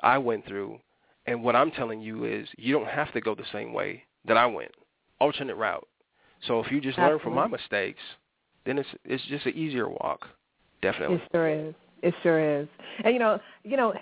[0.03, 0.79] I went through.
[1.27, 4.37] And what I'm telling you is you don't have to go the same way that
[4.37, 4.73] I went.
[5.21, 5.87] Alternate route.
[6.47, 7.13] So if you just Absolutely.
[7.13, 8.01] learn from my mistakes,
[8.65, 10.27] then it's it's just an easier walk.
[10.81, 11.17] Definitely.
[11.17, 11.75] It sure is.
[12.03, 12.69] It sure is.
[13.05, 13.93] And you know, you know,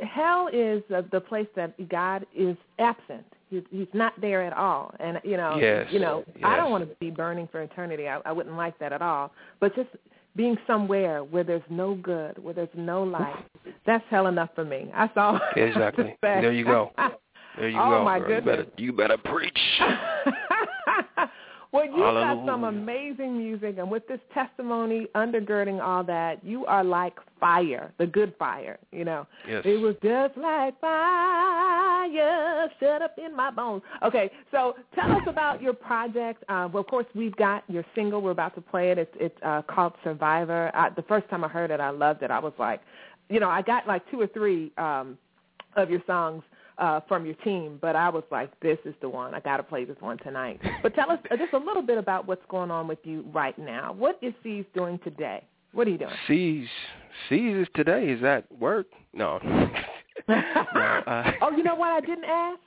[0.00, 3.24] hell is uh, the place that God is absent.
[3.48, 4.94] He's he's not there at all.
[5.00, 5.86] And you know, yes.
[5.90, 6.44] you know, yes.
[6.44, 8.08] I don't want to be burning for eternity.
[8.08, 9.32] I, I wouldn't like that at all.
[9.60, 9.88] But just
[10.36, 13.44] being somewhere where there's no good, where there's no light,
[13.86, 14.90] that's hell enough for me.
[14.94, 16.16] I saw exactly.
[16.22, 16.92] there you go.
[17.58, 18.04] There you oh, go.
[18.04, 18.28] my bro.
[18.28, 18.66] goodness.
[18.76, 19.58] You better, you better preach.
[21.76, 22.36] Well, you've Hallelujah.
[22.36, 27.92] got some amazing music, and with this testimony undergirding all that, you are like fire,
[27.98, 28.78] the good fire.
[28.92, 29.62] You know, yes.
[29.66, 33.82] it was just like fire set up in my bones.
[34.02, 36.42] Okay, so tell us about your project.
[36.48, 38.22] Uh, well, of course, we've got your single.
[38.22, 38.98] We're about to play it.
[38.98, 40.70] It's it's uh, called Survivor.
[40.74, 42.30] I, the first time I heard it, I loved it.
[42.30, 42.80] I was like,
[43.28, 45.18] you know, I got like two or three um,
[45.76, 46.42] of your songs
[46.78, 49.34] uh, from your team, but I was like, this is the one.
[49.34, 50.60] I got to play this one tonight.
[50.82, 53.92] But tell us just a little bit about what's going on with you right now.
[53.92, 55.42] What is Seize doing today?
[55.72, 56.12] What are you doing?
[56.26, 56.68] Seize
[57.28, 58.86] Seize is today is at work.
[59.12, 59.38] No.
[60.28, 62.60] no uh, oh, you know what I didn't ask?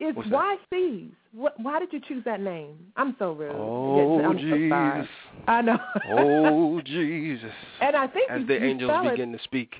[0.00, 0.28] Is that?
[0.30, 1.10] why Seize?
[1.32, 2.76] What, why did you choose that name?
[2.96, 3.52] I'm so rude.
[3.54, 4.56] Oh I'm so.
[4.56, 5.10] Jesus.
[5.46, 5.78] I know.
[6.10, 7.50] oh Jesus.
[7.80, 9.74] And I think As you, the you angels spell it- begin to speak.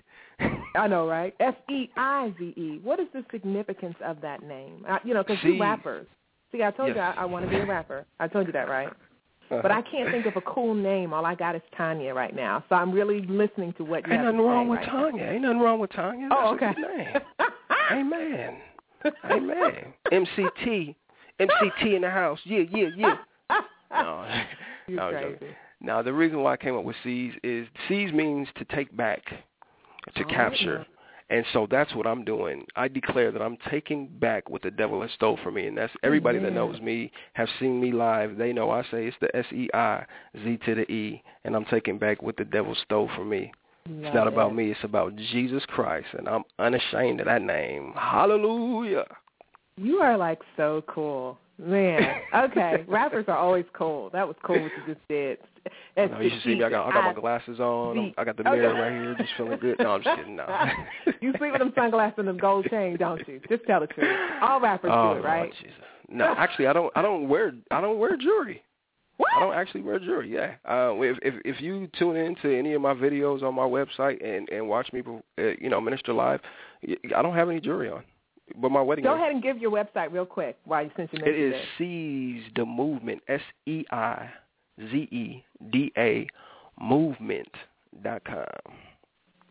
[0.75, 1.35] I know, right?
[1.41, 2.81] S E I Z E.
[2.83, 4.85] What is the significance of that name?
[4.89, 6.07] Uh, you know, because you rappers.
[6.51, 8.05] See, I told you I, I want to be a rapper.
[8.21, 8.93] I told you that, right?
[9.61, 11.13] But I can't think of a cool name.
[11.13, 12.65] All I got is Tanya right now.
[12.69, 15.25] So I'm really listening to what you Ain't nothing wrong with right Tanya.
[15.25, 16.29] Ain't nothing wrong with Tanya.
[16.33, 16.67] Oh, okay.
[16.67, 17.09] a good name.
[17.93, 18.57] Amen.
[19.31, 19.93] Amen.
[20.11, 20.95] MCT.
[21.41, 22.39] MCT in the house.
[22.45, 23.15] Yeah, yeah, yeah.
[23.93, 24.27] No,
[24.87, 25.55] You're no, crazy.
[25.83, 29.21] Now, the reason why I came up with Seize is Seize means to take back,
[30.15, 30.27] to Oh.
[30.29, 30.87] capture.
[31.31, 32.67] And so that's what I'm doing.
[32.77, 35.67] I declare that I'm taking back what the devil has stole from me.
[35.67, 39.17] And that's everybody that knows me, have seen me live, they know I say it's
[39.21, 40.05] the S E I
[40.45, 43.51] Z to the E and I'm taking back what the devil stole from me.
[43.87, 47.95] It's not about me, it's about Jesus Christ and I'm unashamed of that name.
[47.97, 49.07] Hallelujah.
[49.77, 51.39] You are like so cool.
[51.63, 52.03] Man.
[52.35, 52.85] Okay.
[52.89, 54.11] Rappers are always cool.
[54.11, 55.39] That was cool what you just did.
[55.97, 56.65] You, know, you should see me.
[56.65, 58.15] I got I got my glasses on.
[58.17, 58.59] I got the Okay.
[58.59, 59.79] mirror right here, just feeling good.
[59.79, 60.37] No, I'm just kidding.
[60.37, 60.47] No.
[61.21, 63.41] you sleep with them sunglasses and the gold chain, don't you?
[63.49, 64.09] Just tell the truth.
[64.41, 65.53] All rappers oh, do it, right?
[65.61, 65.75] Jesus.
[66.09, 66.93] No, actually, I don't.
[66.97, 67.53] I don't wear.
[67.71, 68.63] I don't wear jewelry.
[69.19, 69.31] What?
[69.37, 70.33] I don't actually wear jewelry.
[70.33, 70.55] Yeah.
[70.69, 74.49] Uh, if if if you tune into any of my videos on my website and
[74.49, 75.03] and watch me,
[75.39, 76.41] uh, you know, minister live,
[76.89, 78.03] I don't have any jewelry on.
[78.61, 79.05] But my wedding.
[79.05, 81.61] Go ahead and give your website real quick while you since you It mentioned is
[81.61, 81.67] it.
[81.79, 83.23] Seize the Movement.
[83.29, 84.29] S E I
[84.91, 86.27] Z E D A
[86.81, 87.49] Movement
[88.03, 88.45] dot com.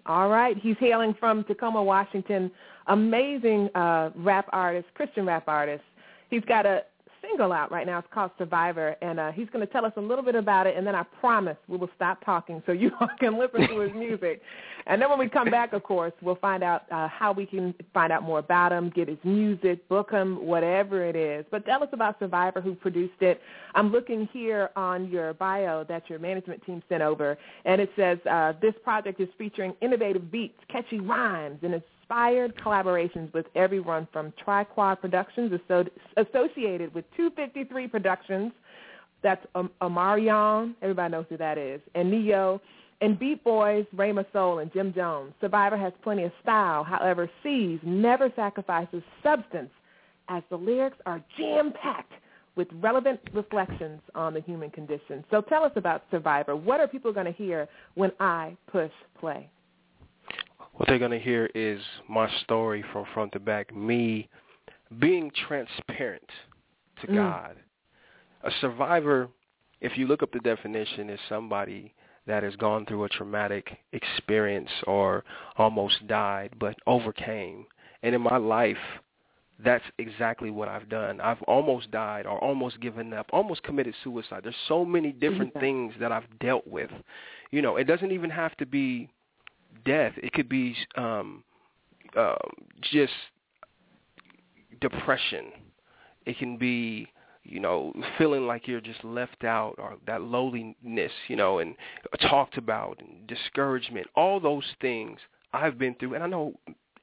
[0.06, 0.58] All right.
[0.58, 2.52] He's hailing from Tacoma, Washington.
[2.88, 5.84] Amazing uh, rap artist, Christian rap artist.
[6.30, 6.82] He's got a
[7.22, 8.00] single out right now.
[8.00, 10.76] It's called Survivor, and uh, he's going to tell us a little bit about it,
[10.78, 13.94] and then I promise we will stop talking so you all can listen to his
[13.94, 14.42] music.
[14.88, 17.74] And then when we come back, of course, we'll find out uh, how we can
[17.94, 21.46] find out more about him, get his music, book him, whatever it is.
[21.52, 23.40] But tell us about Survivor, who produced it.
[23.76, 28.18] I'm looking here on your bio that your management team sent over, and it says
[28.30, 34.06] uh, this project is featuring innovative beats, catchy rhymes, and it's inspired collaborations with everyone
[34.12, 35.58] from Triquad Productions
[36.18, 38.52] associated with 253 Productions.
[39.24, 39.70] That's um.
[40.82, 41.80] Everybody knows who that is.
[41.96, 42.62] And Neo.
[43.00, 45.34] And Beat Boys, Rama Soul, and Jim Jones.
[45.42, 46.84] Survivor has plenty of style.
[46.84, 49.72] However, Seize never sacrifices substance
[50.30, 52.14] as the lyrics are jam-packed
[52.56, 55.24] with relevant reflections on the human condition.
[55.32, 56.56] So tell us about Survivor.
[56.56, 59.50] What are people going to hear when I push play?
[60.82, 61.80] What they're going to hear is
[62.10, 64.28] my story from front to back, me
[64.98, 66.28] being transparent
[67.00, 67.18] to mm.
[67.18, 67.56] God.
[68.44, 69.30] A survivor,
[69.80, 71.94] if you look up the definition, is somebody
[72.26, 75.24] that has gone through a traumatic experience or
[75.56, 77.68] almost died but overcame.
[78.02, 78.76] And in my life,
[79.64, 81.22] that's exactly what I've done.
[81.22, 84.42] I've almost died or almost given up, almost committed suicide.
[84.44, 86.90] There's so many different things that I've dealt with.
[87.52, 89.12] You know, it doesn't even have to be
[89.86, 90.14] death.
[90.18, 91.44] It could be um,
[92.18, 92.36] uh,
[92.82, 93.14] just
[94.80, 95.52] depression.
[96.26, 97.08] It can be
[97.44, 101.76] you know feeling like you're just left out or that loneliness you know and
[102.22, 105.20] talked about and discouragement all those things
[105.54, 106.54] i've been through and i know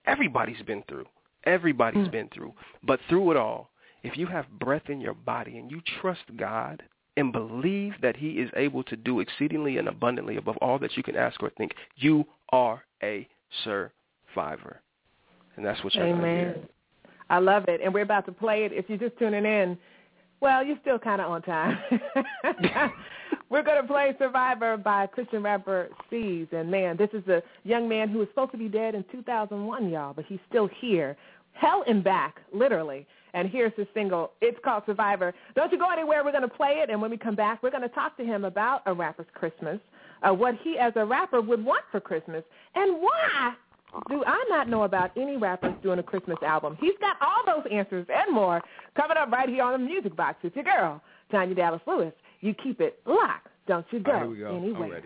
[0.06, 1.04] everybody's been through
[1.44, 2.12] everybody's mm.
[2.12, 2.52] been through
[2.84, 3.70] but through it all
[4.02, 6.82] if you have breath in your body and you trust god
[7.18, 11.02] and believe that he is able to do exceedingly and abundantly above all that you
[11.02, 13.26] can ask or think, you are a
[13.64, 14.80] survivor.
[15.56, 16.54] And that's what you're Amen.
[17.28, 17.80] I love it.
[17.82, 18.72] And we're about to play it.
[18.72, 19.76] If you're just tuning in,
[20.40, 21.78] well, you're still kind of on time.
[23.50, 26.46] we're going to play Survivor by Christian rapper Seize.
[26.52, 29.90] And, man, this is a young man who was supposed to be dead in 2001,
[29.90, 31.16] y'all, but he's still here.
[31.58, 33.06] Hell and back, literally.
[33.34, 34.32] And here's his single.
[34.40, 35.34] It's called Survivor.
[35.54, 36.24] Don't you go anywhere.
[36.24, 36.88] We're going to play it.
[36.88, 39.78] And when we come back, we're going to talk to him about a rapper's Christmas,
[40.22, 42.44] uh, what he as a rapper would want for Christmas,
[42.74, 43.54] and why
[44.08, 46.76] do I not know about any rappers doing a Christmas album?
[46.80, 48.60] He's got all those answers and more
[48.96, 50.38] coming up right here on the Music Box.
[50.42, 52.12] It's your girl, Tanya Dallas Lewis.
[52.40, 53.48] You keep it locked.
[53.66, 54.56] Don't you go, right, go.
[54.56, 55.02] anywhere.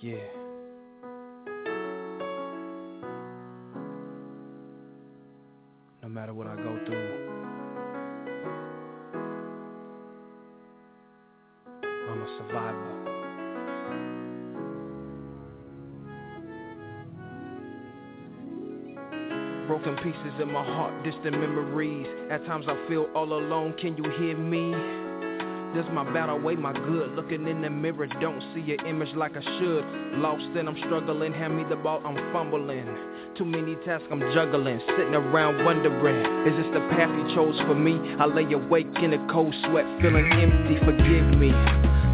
[0.00, 0.35] Yeah.
[6.36, 7.16] What I go through.
[11.82, 12.92] I'm a survivor.
[19.66, 22.06] Broken pieces in my heart, distant memories.
[22.30, 23.72] At times I feel all alone.
[23.80, 25.05] Can you hear me?
[25.76, 27.12] This my battle, weigh my good.
[27.16, 29.84] Looking in the mirror, don't see your image like I should.
[30.16, 32.88] Lost and I'm struggling, hand me the ball, I'm fumbling.
[33.36, 37.74] Too many tasks I'm juggling, sitting around wondering, is this the path you chose for
[37.74, 38.00] me?
[38.16, 41.52] I lay awake in a cold sweat, feeling empty, forgive me.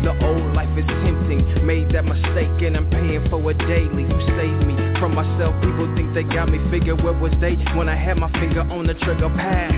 [0.03, 4.03] The old life is tempting, made that mistake and I'm paying for it daily.
[4.03, 7.01] You saved me from myself, people think they got me figured.
[7.01, 9.71] Where was they when I had my finger on the trigger pad?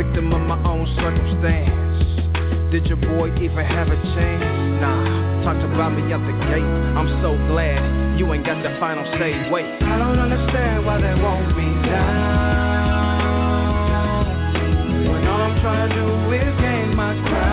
[0.00, 2.27] Victim of my own circumstance.
[2.70, 4.44] Did your boy even have a chance?
[4.78, 6.60] Nah, talked about me at the gate.
[6.60, 9.48] I'm so glad you ain't got the final say.
[9.50, 13.08] Wait, I don't understand why they won't be down.
[15.08, 17.47] When all I'm trying to do is gain my crown.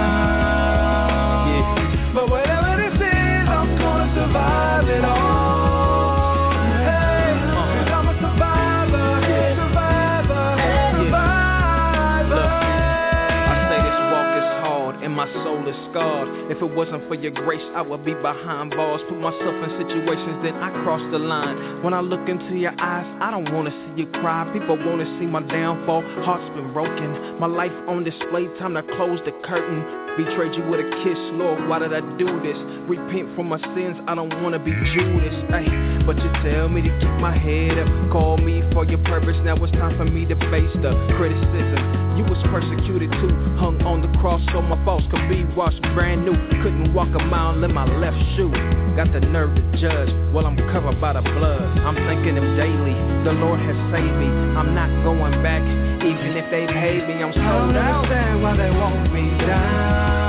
[15.89, 16.51] Scarred.
[16.51, 19.01] If it wasn't for your grace, I would be behind bars.
[19.09, 21.83] Put myself in situations, then I cross the line.
[21.83, 24.49] When I look into your eyes, I don't wanna see you cry.
[24.53, 26.03] People wanna see my downfall.
[26.23, 27.39] Heart's been broken.
[27.39, 30.04] My life on display, time to close the curtain.
[30.15, 32.55] Betrayed you with a kiss, Lord, why did I do this?
[32.87, 35.67] Repent from my sins, I don't wanna be Judas, ay.
[36.07, 39.35] But you tell me to keep my head up, call me for your purpose.
[39.43, 42.15] Now it's time for me to face the criticism.
[42.15, 46.23] You was persecuted too, hung on the cross so my faults could be washed brand
[46.23, 46.39] new.
[46.63, 48.55] Couldn't walk a mile in my left shoe.
[48.95, 51.59] Got the nerve to judge while I'm covered by the blood.
[51.83, 52.95] I'm thanking him daily.
[53.27, 54.31] The Lord has saved me.
[54.55, 55.84] I'm not going back.
[56.01, 60.25] Even if they pay me, I'm so I don't understand why they want me down.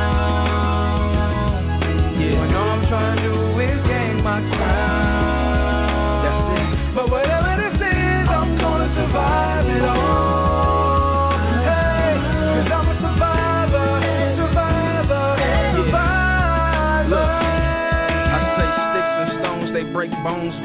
[2.21, 2.41] Yeah.
[2.41, 5.06] When all I'm trying to do is gain my crown.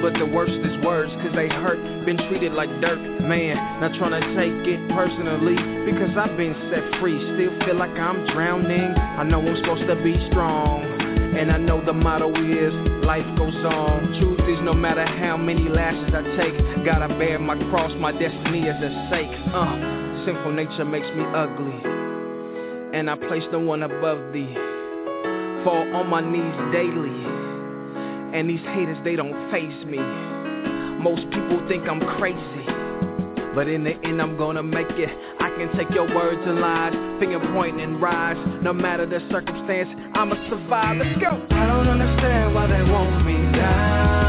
[0.02, 3.00] But the worst is words, cause they hurt, been treated like dirt.
[3.22, 7.18] Man, not trying to take it personally, because I've been set free.
[7.36, 8.94] Still feel like I'm drowning.
[8.98, 10.84] I know I'm supposed to be strong.
[11.32, 12.74] And I know the motto is
[13.06, 14.20] life goes on.
[14.20, 18.68] Truth is, no matter how many lashes I take, gotta bear my cross, my destiny
[18.68, 19.32] is at stake.
[19.54, 21.80] Uh, sinful nature makes me ugly,
[22.94, 24.54] and I place no one above thee.
[25.64, 27.16] Fall on my knees daily,
[28.34, 30.00] and these haters they don't face me.
[31.00, 32.66] Most people think I'm crazy.
[33.54, 35.10] But in the end, I'm gonna make it.
[35.40, 38.38] I can take your words and lies, finger pointing point and rise.
[38.64, 40.98] No matter the circumstance, I'ma survive.
[40.98, 41.46] Let's go.
[41.52, 44.22] I don't understand why they want me down.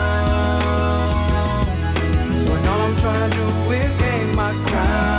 [2.51, 5.12] When all I'm trying to do is gain my crown.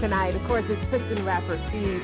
[0.00, 0.34] Tonight.
[0.34, 2.02] Of course, it's Christian rapper Steve.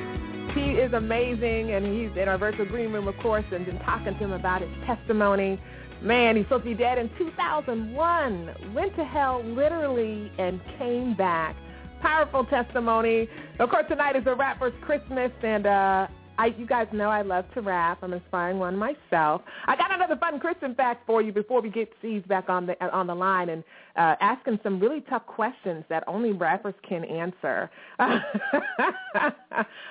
[0.55, 4.13] He is amazing, and he's in our virtual green room, of course, and been talking
[4.13, 5.59] to him about his testimony.
[6.01, 8.73] Man, he's supposed to be dead in 2001.
[8.73, 11.55] Went to hell literally and came back.
[12.01, 13.27] Powerful testimony.
[13.59, 16.07] Of course, tonight is the rapper's Christmas, and uh,
[16.37, 17.99] I, you guys know I love to rap.
[18.01, 19.41] I'm inspiring one myself.
[19.65, 22.75] I got another fun Christian fact for you before we get C's back on the
[22.93, 23.63] on the line and
[23.95, 27.69] uh, asking some really tough questions that only rappers can answer.
[27.99, 28.21] I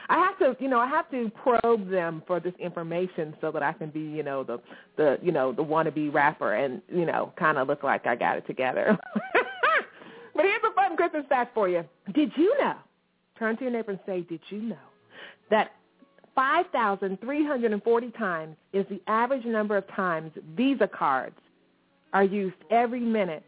[0.09, 3.73] have to, you know, I have to probe them for this information so that I
[3.73, 4.61] can be, you know, the
[4.97, 8.37] the you know the wannabe rapper and you know kind of look like I got
[8.37, 8.99] it together.
[10.35, 11.85] but here's a fun Christmas fact for you.
[12.15, 12.75] Did you know?
[13.39, 14.77] Turn to your neighbor and say, Did you know
[15.51, 15.73] that
[16.35, 21.37] 5,340 times is the average number of times Visa cards
[22.13, 23.45] are used every minute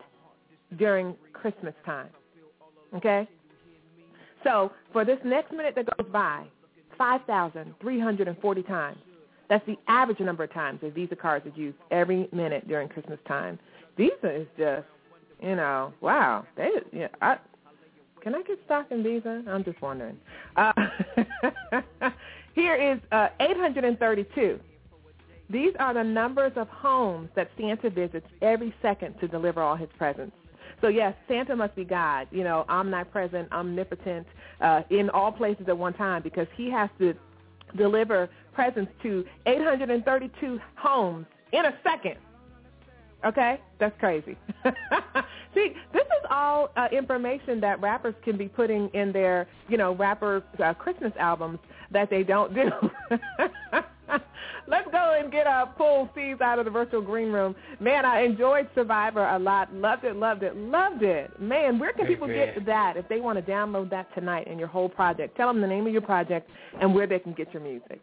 [0.78, 2.09] during Christmas time.
[2.95, 3.28] Okay?
[4.45, 6.45] So for this next minute that goes by,
[6.99, 8.99] 5,340 times.
[9.49, 13.18] That's the average number of times that Visa cards are used every minute during Christmas
[13.28, 13.59] time.
[13.97, 14.87] Visa is just,
[15.41, 16.45] you know, wow.
[16.57, 17.39] They, yeah, I,
[18.22, 19.45] can I get stock in Visa?
[19.49, 20.16] I'm just wondering.
[20.57, 20.72] Uh,
[22.57, 24.59] here is uh, 832.
[25.48, 29.90] These are the numbers of homes that Santa visits every second to deliver all his
[29.96, 30.34] presents.
[30.80, 34.26] So yes, Santa must be God, you know, omnipresent, omnipotent,
[34.61, 37.14] uh, in all places at one time because he has to
[37.76, 42.16] deliver presents to 832 homes in a second.
[43.24, 44.36] Okay, that's crazy.
[45.54, 49.94] See, this is all uh, information that rappers can be putting in their, you know,
[49.94, 51.59] rapper uh, Christmas albums
[51.91, 52.70] that they don't do.
[54.68, 57.55] Let's go and get uh, pull Steve out of the virtual green room.
[57.78, 59.72] Man, I enjoyed Survivor a lot.
[59.72, 61.30] Loved it, loved it, loved it.
[61.41, 64.66] Man, where can people get that if they want to download that tonight and your
[64.68, 65.37] whole project?
[65.37, 68.01] Tell them the name of your project and where they can get your music.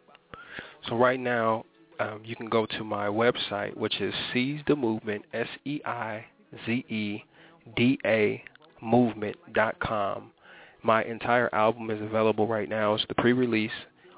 [0.88, 1.66] So right now,
[2.00, 6.24] um, you can go to my website, which is Seize the Movement, S-E-I-Z-E-D-A
[8.82, 10.30] movement.com.
[10.84, 12.94] My entire album is available right now.
[12.94, 13.72] It's the pre-release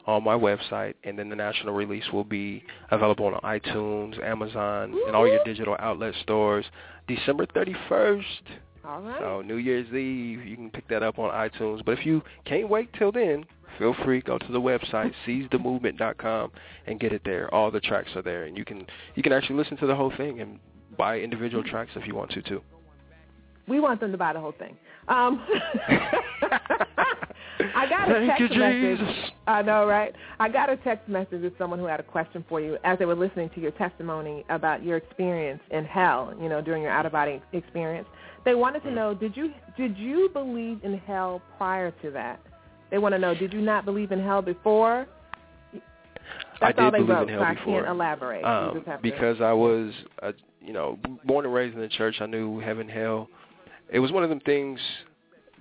[0.04, 5.06] on my website, and then the national release will be available on iTunes, Amazon, Woo-hoo.
[5.06, 6.64] and all your digital outlet stores
[7.08, 8.24] December 31st.
[8.84, 9.20] All right.
[9.20, 11.84] So New Year's Eve, you can pick that up on iTunes.
[11.84, 13.44] But if you can't wait till then,
[13.78, 16.50] feel free go to the website seizethemovement.com
[16.86, 17.52] and get it there.
[17.54, 20.12] All the tracks are there, and you can you can actually listen to the whole
[20.16, 20.58] thing and
[20.96, 22.60] buy individual tracks if you want to too.
[23.68, 24.76] We want them to buy the whole thing.
[25.08, 25.46] Um,
[27.74, 28.98] I got a text you, message.
[28.98, 29.30] Jesus.
[29.46, 30.14] I know, right?
[30.40, 33.04] I got a text message of someone who had a question for you as they
[33.04, 36.34] were listening to your testimony about your experience in hell.
[36.40, 38.08] You know, during your out of body experience.
[38.44, 42.40] They wanted to know did you did you believe in hell prior to that?
[42.90, 45.06] They want to know did you not believe in hell before?
[45.74, 48.44] I That's all did they believe wrote, in hell so I can't elaborate.
[48.44, 49.92] Um, to- because I was,
[50.22, 52.16] uh, you know, born and raised in the church.
[52.20, 53.28] I knew heaven, hell.
[53.90, 54.80] It was one of them things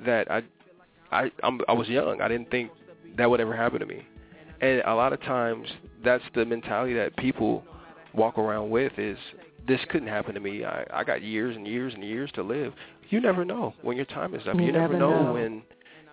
[0.06, 0.42] that I,
[1.12, 2.22] I, I'm, I was young.
[2.22, 2.72] I didn't think
[3.18, 4.06] that would ever happen to me.
[4.62, 5.68] And a lot of times,
[6.04, 7.64] that's the mentality that people
[8.14, 9.18] walk around with: is
[9.68, 10.64] this couldn't happen to me.
[10.66, 12.74] I, I got years and years and years to live.
[13.10, 14.56] You never know when your time is up.
[14.56, 15.34] You You, never, never know, know.
[15.34, 15.62] when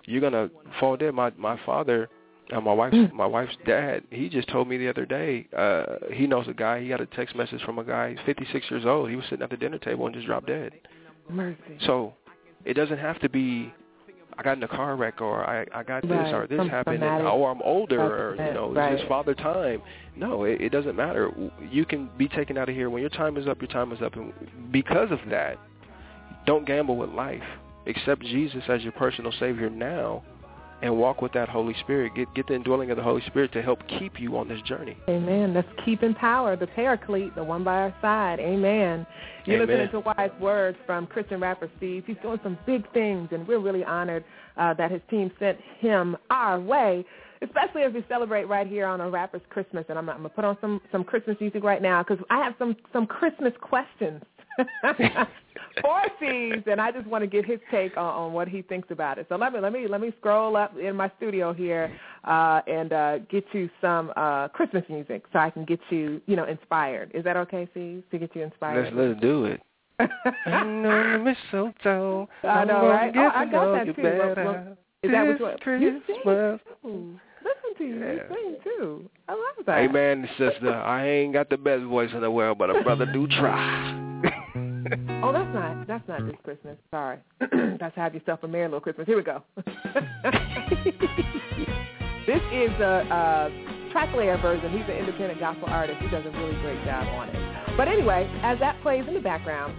[0.06, 0.50] you're gonna
[0.80, 1.14] fall dead.
[1.14, 2.08] My my father,
[2.52, 3.12] uh, my wife's Mm.
[3.12, 5.46] my wife's dad, he just told me the other day.
[5.56, 6.80] Uh, he knows a guy.
[6.82, 8.16] He got a text message from a guy.
[8.26, 9.08] 56 years old.
[9.08, 10.72] He was sitting at the dinner table and just dropped dead.
[11.28, 11.78] Mercy.
[11.86, 12.14] So
[12.64, 13.72] it doesn't have to be.
[14.38, 16.34] I got in a car wreck, or I I got this, Right.
[16.34, 18.92] or this Some happened, traumatic or I'm older, or you know, Right.
[18.92, 19.82] it's just father time.
[20.16, 21.30] No, it, it doesn't matter.
[21.70, 23.60] You can be taken out of here when your time is up.
[23.60, 24.32] Your time is up, and
[24.72, 25.58] because of that,
[26.46, 27.44] don't gamble with life.
[27.86, 30.22] Accept Jesus as your personal Savior now,
[30.82, 32.14] and walk with that Holy Spirit.
[32.14, 34.96] Get get the indwelling of the Holy Spirit to help keep you on this journey.
[35.08, 35.54] Amen.
[35.54, 38.40] Let's keep in power the paraclete, the one by our side.
[38.40, 39.06] Amen.
[39.44, 39.68] You're Amen.
[39.68, 42.04] listening to wise words from Christian rapper Steve.
[42.06, 44.24] He's doing some big things, and we're really honored
[44.56, 47.04] uh, that his team sent him our way.
[47.40, 50.44] Especially as we celebrate right here on a Rapper's Christmas, and I'm, I'm gonna put
[50.44, 54.22] on some some Christmas music right now because I have some some Christmas questions
[55.80, 58.90] for Steve, and I just want to get his take on, on what he thinks
[58.90, 59.26] about it.
[59.28, 61.92] So let me let me let me scroll up in my studio here
[62.24, 66.36] uh, and uh, get you some uh, Christmas music so I can get you you
[66.36, 67.10] know inspired.
[67.14, 68.02] Is that okay, Steve?
[68.10, 68.94] To get you inspired.
[68.94, 69.62] Let's let's do it.
[70.44, 72.28] Hang on mistletoe.
[72.42, 73.14] I know, I'm right?
[73.14, 74.02] gonna Oh, I get to got know that you too.
[74.02, 76.16] Well, better well, is that what this you you sing?
[76.24, 76.60] Christmas.
[76.82, 77.20] too?
[77.44, 77.94] Listen to you.
[77.94, 79.10] You sing too.
[79.28, 79.78] I love that.
[79.78, 83.06] Hey man, sister, I ain't got the best voice in the world, but a brother
[83.06, 84.01] do try.
[85.22, 86.76] Oh, that's not that's not this Christmas.
[86.90, 87.18] Sorry.
[87.78, 89.06] that's have yourself a merry little Christmas.
[89.06, 89.42] Here we go.
[92.26, 94.72] this is a, a track layer version.
[94.72, 96.00] He's an independent gospel artist.
[96.00, 97.76] He does a really great job on it.
[97.76, 99.76] But anyway, as that plays in the background,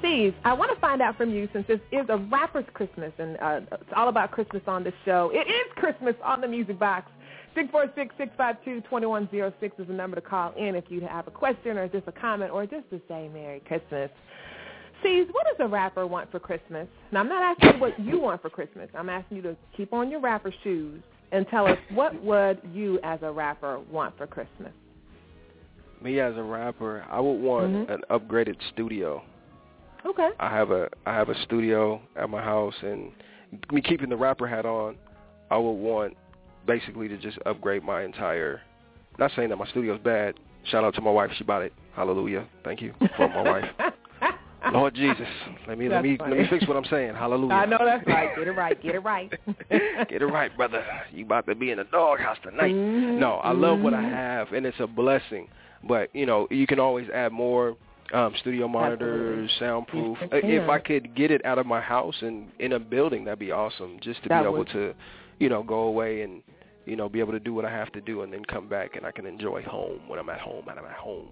[0.00, 3.36] Steve, I want to find out from you since this is a rapper's Christmas and
[3.40, 5.30] uh, it's all about Christmas on this show.
[5.32, 7.10] It is Christmas on the Music Box.
[7.56, 12.12] 646-652-2106 is the number to call in if you have a question or just a
[12.12, 14.10] comment or just to say Merry Christmas.
[15.00, 16.88] Steve, what does a rapper want for Christmas?
[17.12, 18.88] Now, I'm not asking you what you want for Christmas.
[18.94, 21.02] I'm asking you to keep on your rapper shoes
[21.32, 24.72] and tell us what would you as a rapper want for Christmas?
[26.02, 27.90] Me as a rapper, I would want Mhm.
[27.90, 29.22] an upgraded studio.
[30.04, 30.30] Okay.
[30.38, 33.12] I have a I have a studio at my house, and
[33.72, 34.96] me keeping the rapper hat on,
[35.50, 36.16] I would want
[36.66, 38.60] basically to just upgrade my entire.
[39.18, 40.34] Not saying that my studio's bad.
[40.70, 41.72] Shout out to my wife, she bought it.
[41.94, 42.46] Hallelujah.
[42.64, 43.64] Thank you for my wife.
[44.72, 45.28] Lord Jesus,
[45.68, 46.34] let me let me funny.
[46.34, 47.14] let me fix what I'm saying.
[47.14, 47.54] Hallelujah.
[47.54, 48.34] I know that's right.
[48.36, 48.82] Get it right.
[48.82, 49.30] Get it right.
[50.08, 50.84] Get it right, brother.
[51.12, 52.74] You about to be in the doghouse tonight.
[52.74, 53.18] Mhm.
[53.18, 55.46] No, I love what I have, and it's a blessing.
[55.84, 57.76] But you know, you can always add more
[58.12, 60.18] um, studio monitors, soundproof.
[60.20, 60.68] Yes, Uh, you If.
[60.68, 63.98] I could get it out of my house and in a building, that'd be awesome.
[64.00, 64.68] Just to That be able would.
[64.68, 64.94] to,
[65.38, 66.42] you know, go away and
[66.86, 68.96] you know be able to do what I have to do, and then come back
[68.96, 71.28] and I can enjoy home when I'm at home and I'm at home.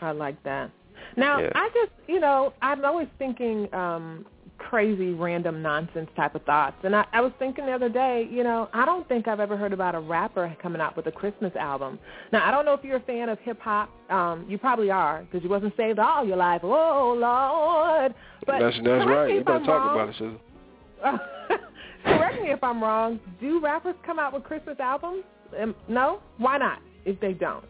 [0.00, 0.70] I like that.
[1.16, 1.50] Now, Yeah.
[1.54, 4.26] I just, you know, I'm always thinking um
[4.58, 6.76] crazy, random nonsense type of thoughts.
[6.82, 9.54] And I, I was thinking the other day, you know, I don't think I've ever
[9.54, 11.98] heard about a rapper coming out with a Christmas album.
[12.32, 13.90] Now, I don't know if you're a fan of hip hop.
[14.10, 16.62] Um, you probably are because you wasn't saved all your life.
[16.64, 18.14] Oh Lord!
[18.46, 19.34] But that's that's right.
[19.34, 19.94] You better I'm talk wrong.
[19.94, 21.60] about it, sister.
[22.06, 23.20] correct me if I'm wrong.
[23.40, 25.24] Do rappers come out with Christmas albums?
[25.60, 26.20] Um, no.
[26.38, 26.80] Why not?
[27.04, 27.64] If they don't,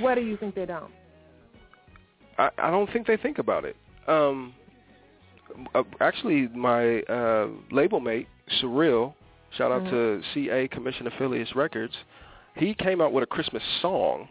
[0.00, 0.92] what do you think they don't?
[2.38, 3.76] I, I don't think they think about it.
[4.06, 4.54] Um,
[5.74, 8.28] uh, actually, my uh, label mate,
[8.62, 9.14] Surreal,
[9.56, 11.94] shout out to CA Commission Affiliates Records,
[12.54, 14.28] he came out with a Christmas song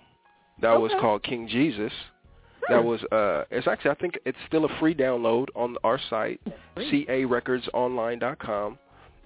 [0.61, 1.91] that was called King Jesus.
[2.69, 6.41] That was uh it's actually I think it's still a free download on our site,
[6.77, 8.77] carecordsonline.com.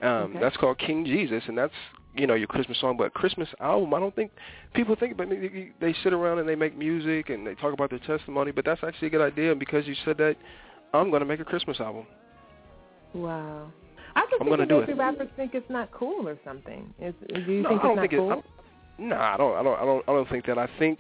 [0.02, 0.40] Um Okay.
[0.40, 1.74] that's called King Jesus and that's
[2.16, 4.32] you know your Christmas song but Christmas album I don't think
[4.74, 5.74] people think about it.
[5.80, 8.84] They sit around and they make music and they talk about their testimony, but that's
[8.84, 10.36] actually a good idea and because you said that
[10.94, 12.06] I'm going to make a Christmas album.
[13.14, 13.72] Wow.
[14.16, 14.98] I just I'm think gonna do maybe it.
[14.98, 16.94] rappers think it's not cool or something.
[17.00, 18.32] Is, do you no, think I don't it's not think cool?
[18.34, 18.44] it.
[19.00, 19.56] I, no, I don't.
[19.58, 19.80] I don't.
[19.80, 20.10] I don't.
[20.10, 20.58] I don't think that.
[20.58, 21.00] I think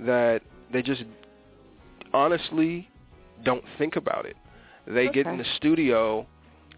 [0.00, 0.42] that
[0.72, 1.04] they just
[2.12, 2.88] honestly
[3.44, 4.36] don't think about it.
[4.86, 6.26] They get in the studio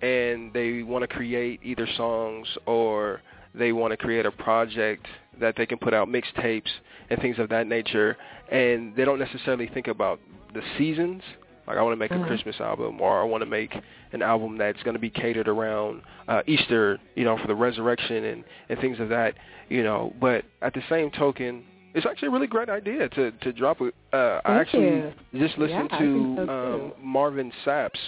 [0.02, 3.20] and they want to create either songs or
[3.54, 5.06] they want to create a project
[5.40, 6.70] that they can put out mixtapes
[7.08, 8.16] and things of that nature,
[8.50, 10.20] and they don't necessarily think about
[10.54, 11.22] the seasons.
[11.66, 12.24] Like I want to make Mhm.
[12.24, 13.72] a Christmas album, or I want to make
[14.12, 18.24] an album that's going to be catered around uh, Easter, you know, for the resurrection
[18.24, 19.34] and and things of that,
[19.68, 20.12] you know.
[20.20, 23.92] But at the same token, it's actually a really great idea to to drop a.
[24.16, 25.12] Uh, I actually you.
[25.34, 26.92] just listened Yeah, to so, um.
[27.00, 28.00] Marvin Sapp's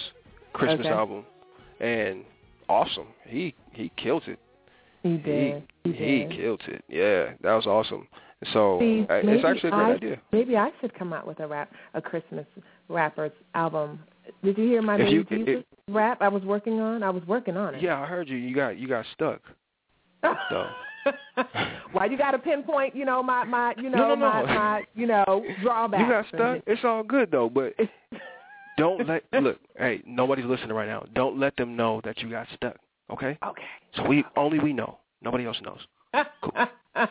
[0.53, 0.89] Christmas Okay.
[0.95, 1.25] album,
[1.79, 2.23] and
[2.69, 3.07] awesome.
[3.27, 4.39] He he killed it.
[5.03, 5.63] He did.
[5.83, 6.31] He, He did.
[6.31, 6.83] killed it.
[6.87, 8.07] Yeah, that was awesome.
[8.51, 10.21] So See, maybe it's actually a great I, idea.
[10.33, 12.45] Maybe I should come out with a rap, a Christmas
[12.89, 13.99] rappers album
[14.43, 16.17] Did you hear my If you- Jesus it- rap?
[16.21, 17.03] I was working on.
[17.03, 17.81] I was working on it.
[17.81, 18.37] Yeah, I heard you.
[18.37, 19.41] You got you got stuck.
[20.49, 20.65] So
[21.91, 22.95] Why you got to pinpoint?
[22.95, 24.29] You know my my you know No, no, no.
[24.29, 26.01] my my you know drawbacks.
[26.07, 26.63] you got stuck.
[26.67, 27.73] It's all good though, but
[28.77, 29.59] don't let look.
[29.77, 31.05] Hey, nobody's listening right now.
[31.13, 32.77] Don't let them know that you got stuck.
[33.11, 33.37] Okay.
[33.45, 33.63] Okay.
[33.95, 34.97] So we only we know.
[35.21, 35.79] Nobody else knows.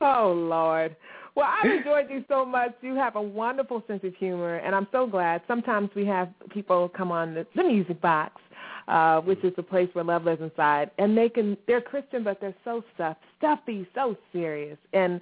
[0.00, 0.96] oh Lord.
[1.36, 2.72] Well, I've enjoyed you so much.
[2.82, 5.42] You have a wonderful sense of humor, and I'm so glad.
[5.46, 8.40] Sometimes we have people come on the, the music box,
[8.88, 12.40] uh, which is the place where love lives inside, and they can they're Christian, but
[12.40, 14.76] they're so stuff, stuffy, so serious.
[14.92, 15.20] And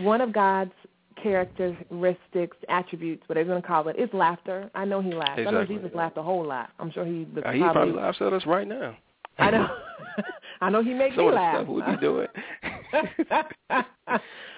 [0.00, 0.72] one of God's
[1.22, 3.96] characteristics, attributes, whatever you want to call it.
[3.98, 4.70] is laughter.
[4.74, 5.38] I know he laughed.
[5.40, 6.70] I know Jesus laughed a whole lot.
[6.78, 7.72] I'm sure he was Uh, he probably.
[7.92, 8.96] probably laughs at us right now.
[9.38, 9.68] I know.
[10.60, 11.56] I know he makes Some me laugh.
[11.64, 12.26] stuff we be doing.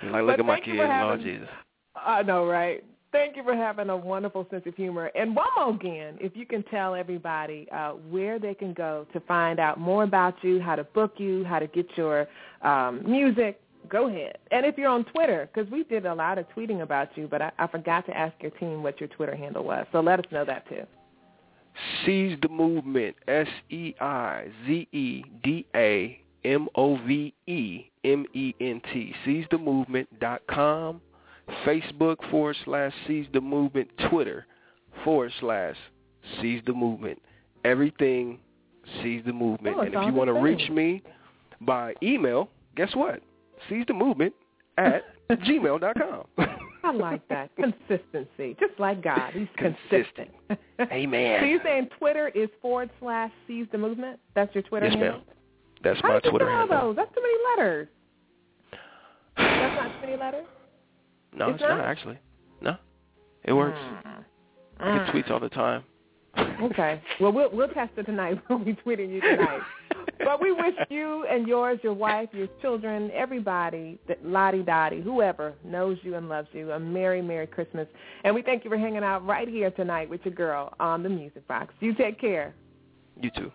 [0.02, 1.48] Like, look at my kids, Lord Jesus.
[1.94, 2.82] I know, right?
[3.12, 5.10] Thank you for having a wonderful sense of humor.
[5.16, 9.20] And one more again, if you can tell everybody uh, where they can go to
[9.20, 12.28] find out more about you, how to book you, how to get your
[12.62, 14.38] um, music, go ahead.
[14.50, 17.42] And if you're on Twitter, because we did a lot of tweeting about you, but
[17.42, 19.86] I, I forgot to ask your team what your Twitter handle was.
[19.92, 20.84] So let us know that too.
[22.04, 23.16] Seize the movement.
[23.28, 29.14] S E I Z E D A M O V E M E N T.
[29.24, 31.00] Seize the movement dot com.
[31.64, 33.88] Facebook forward slash seize the movement.
[34.08, 34.46] Twitter
[35.04, 35.76] forward slash
[36.40, 37.20] seize the movement.
[37.64, 38.38] Everything
[39.02, 39.76] seize the movement.
[39.78, 41.02] Oh, and if you want to reach me
[41.60, 43.22] by email, guess what?
[43.68, 44.32] Seize the movement
[44.78, 46.24] at gmail dot com.
[46.82, 47.50] I like that.
[47.56, 48.56] Consistency.
[48.58, 49.32] Just like God.
[49.34, 50.30] He's consistent.
[50.80, 51.40] Amen.
[51.40, 54.18] So you're saying Twitter is forward slash seize the movement?
[54.34, 55.12] That's your Twitter Yes, handle?
[55.18, 55.22] ma'am.
[55.84, 56.80] That's How my Twitter handle.
[56.80, 56.96] those?
[56.96, 57.88] That's too many letters.
[59.36, 60.46] That's not too many letters?
[61.32, 61.76] No, It's it's, not?
[61.78, 61.84] not?
[61.84, 62.18] actually.
[62.60, 62.76] No,
[63.44, 63.78] it works.
[63.78, 65.06] I Mm.
[65.06, 65.84] get tweets all the time.
[66.36, 67.00] Okay.
[67.20, 68.40] Well, we'll we'll test it tonight.
[68.48, 69.60] We'll be tweeting you tonight.
[70.24, 75.54] But we wish you and yours, your wife, your children, everybody, that Lottie Dottie, whoever
[75.64, 77.86] knows you and loves you, a merry, merry Christmas.
[78.24, 81.08] And we thank you for hanging out right here tonight with your girl on the
[81.08, 81.74] Music Box.
[81.80, 82.54] You take care.
[83.20, 83.52] You too.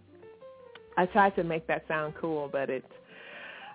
[0.97, 2.87] I tried to make that sound cool, but it's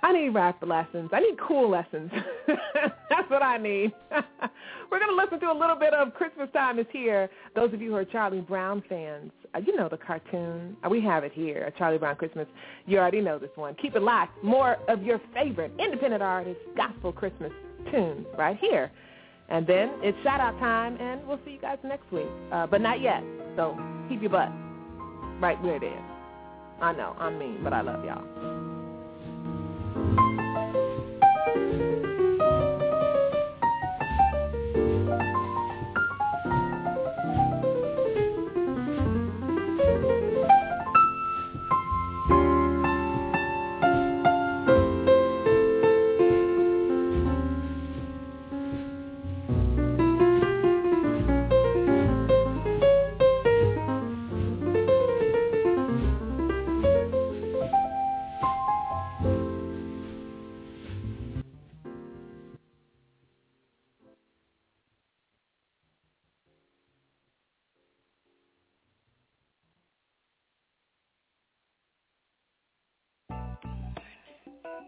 [0.03, 1.11] I need rap lessons.
[1.13, 2.11] I need cool lessons.
[3.09, 3.93] That's what I need.
[4.91, 7.29] We're going to listen to a little bit of Christmas Time is Here.
[7.55, 10.75] Those of you who are Charlie Brown fans, uh, you know the cartoon.
[10.85, 12.47] Uh, we have it here, Charlie Brown Christmas.
[12.85, 13.75] You already know this one.
[13.75, 14.43] Keep it locked.
[14.43, 17.53] More of your favorite independent artist gospel Christmas
[17.89, 18.91] tunes right here.
[19.47, 22.27] And then it's shout-out time, and we'll see you guys next week.
[22.51, 23.23] Uh, but not yet,
[23.55, 23.77] so
[24.09, 24.51] keep your butt
[25.39, 26.01] right where it is.
[26.81, 28.52] I know, I'm mean, but I love y'all.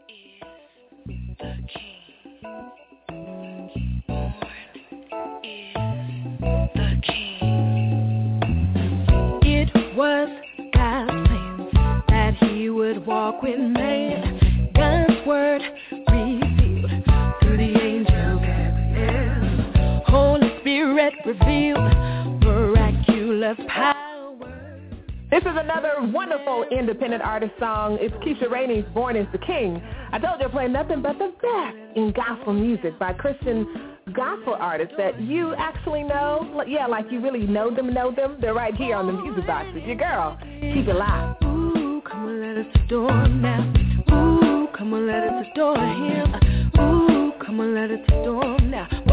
[0.07, 1.94] It
[25.45, 27.97] is another wonderful independent artist song.
[28.01, 29.81] It's Keisha Rainey's Born is the King.
[30.11, 34.55] I told you to play nothing but the best in gospel music by Christian gospel
[34.59, 36.63] artists that you actually know.
[36.67, 38.37] Yeah, like you really know them, know them.
[38.41, 39.67] They're right here on the music box.
[39.73, 40.37] It's your girl.
[40.41, 41.35] Keep it live.
[41.43, 43.73] Ooh, come on, let us adore now.
[44.11, 46.33] Ooh, come on, let us adore him.
[46.79, 49.04] Ooh, come on, let us adore now.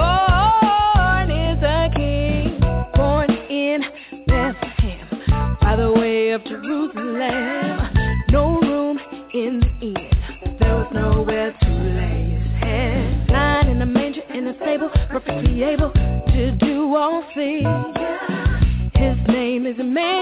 [7.18, 8.24] Bethlehem.
[8.30, 8.98] No room
[9.34, 10.56] in the inn.
[10.58, 13.28] There was nowhere to lay his head.
[13.28, 17.96] Lying in a manger in a stable, perfectly able to do all things.
[18.94, 20.21] His name is Emmanuel,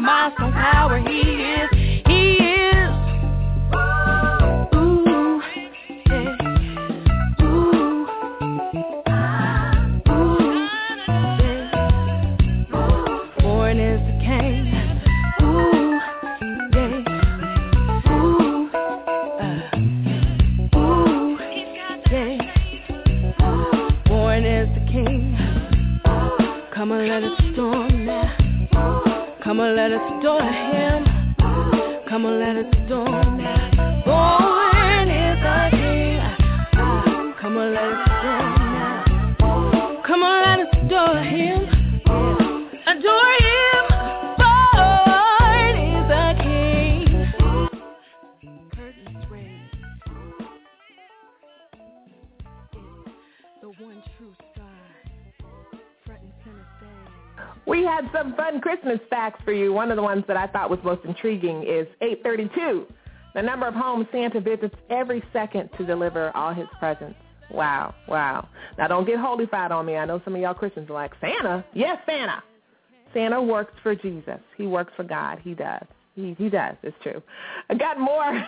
[0.00, 0.98] my strong tower.
[0.98, 1.75] He is,
[59.46, 59.72] for you.
[59.72, 62.86] One of the ones that I thought was most intriguing is 832,
[63.34, 67.16] the number of homes Santa visits every second to deliver all his presents.
[67.50, 68.48] Wow, wow.
[68.76, 69.96] Now don't get holified on me.
[69.96, 71.64] I know some of y'all Christians are like, Santa?
[71.72, 72.42] Yes, Santa.
[73.14, 74.40] Santa works for Jesus.
[74.58, 75.38] He works for God.
[75.42, 75.84] He does.
[76.14, 76.74] He, he does.
[76.82, 77.22] It's true.
[77.70, 78.44] I got more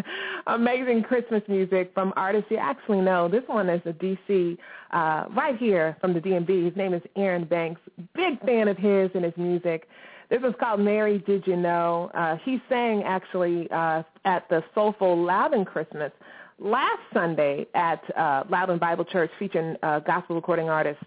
[0.48, 3.28] amazing Christmas music from artists you actually know.
[3.28, 4.58] This one is a DC
[4.90, 6.66] uh, right here from the DMV.
[6.66, 7.80] His name is Aaron Banks.
[8.14, 9.88] Big fan of his and his music.
[10.32, 12.10] This is called Mary Did You Know.
[12.14, 16.10] Uh, he sang actually uh, at the Soulful Loudon Christmas
[16.58, 21.02] last Sunday at uh, Loudon Bible Church featuring uh, gospel recording artist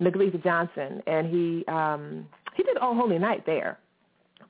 [0.00, 1.02] Naglita Johnson.
[1.08, 3.80] And he, um, he did Oh Holy Night there.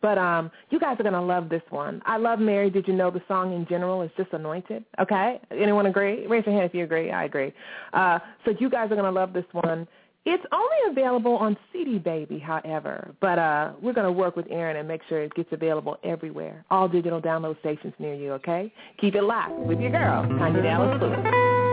[0.03, 2.03] But um, you guys are going to love this one.
[2.05, 2.69] I love Mary.
[2.69, 4.85] Did you know the song in general is just anointed?
[5.01, 5.41] Okay?
[5.51, 6.27] Anyone agree?
[6.27, 7.11] Raise your hand if you agree.
[7.11, 7.55] I agree.
[7.95, 9.89] Uh, so you guys are going to love this one.
[10.31, 14.77] It's only available on CD Baby, however, but uh, we're going to work with Aaron
[14.77, 16.67] and make sure it gets available everywhere.
[16.71, 18.71] All digital download stations near you, okay?
[19.01, 21.68] Keep it locked with your girl, Tanya Dallas Lewis.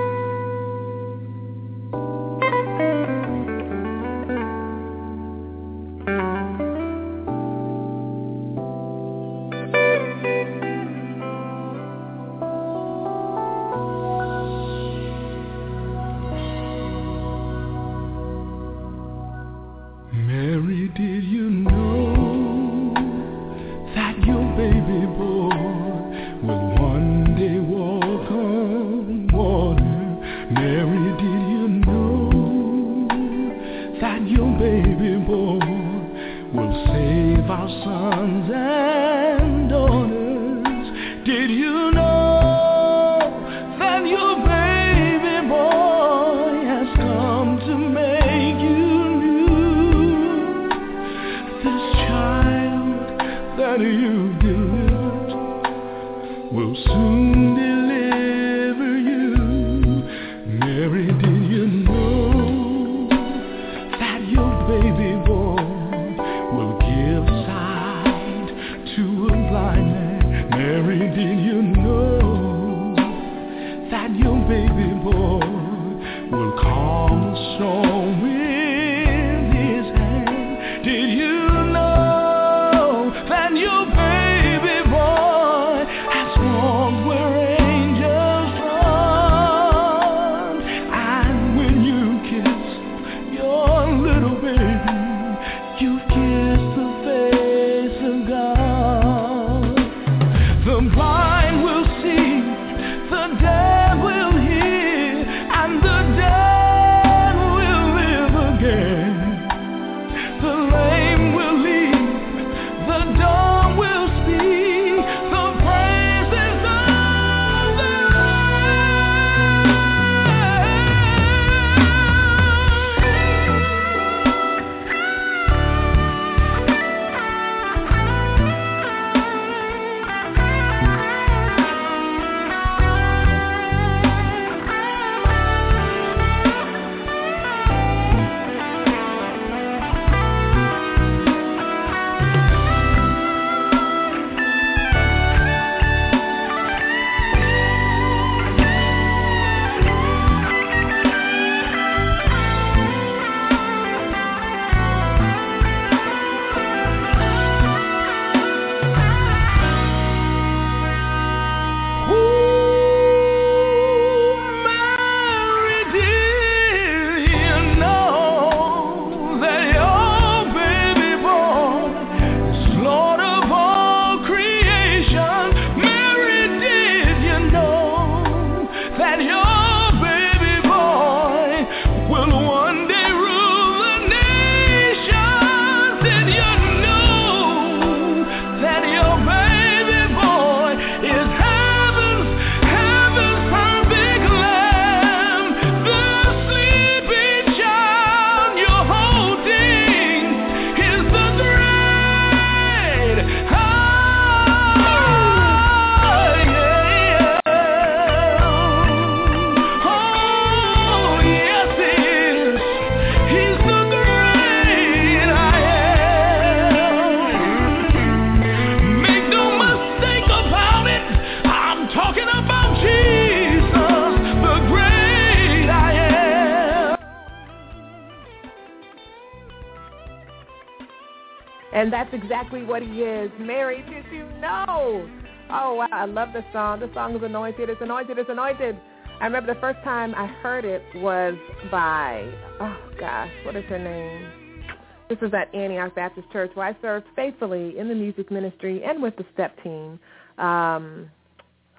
[232.15, 233.31] Exactly what he is.
[233.39, 235.09] Mary, did you know?
[235.49, 235.87] Oh, wow.
[235.91, 236.79] I love this song.
[236.79, 237.69] This song is anointed.
[237.69, 238.17] It's anointed.
[238.17, 238.79] It's anointed.
[239.21, 241.35] I remember the first time I heard it was
[241.71, 244.65] by, oh gosh, what is her name?
[245.07, 249.01] This was at Antioch Baptist Church where I served faithfully in the music ministry and
[249.01, 249.99] with the step team.
[250.37, 251.09] Um,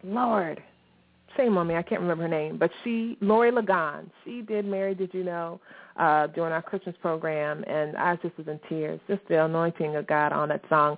[0.03, 0.63] Lord,
[1.37, 4.95] shame on me, I can't remember her name, but she, Lori Lagon, she did Mary
[4.95, 5.61] Did You Know
[5.99, 10.07] uh, during our Christmas program, and I just was in tears, just the anointing of
[10.07, 10.97] God on that song.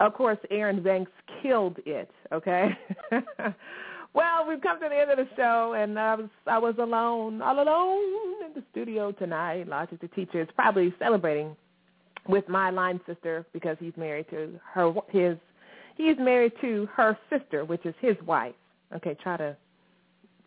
[0.00, 1.10] Of course, Aaron Banks
[1.42, 2.68] killed it, okay?
[4.14, 7.40] well, we've come to the end of the show, and I was, I was alone,
[7.42, 9.68] all alone in the studio tonight.
[9.68, 11.56] Logic the teacher is probably celebrating
[12.28, 15.36] with my line sister because he's married to her his
[15.96, 18.54] he is married to her sister, which is his wife.
[18.94, 19.56] Okay, try to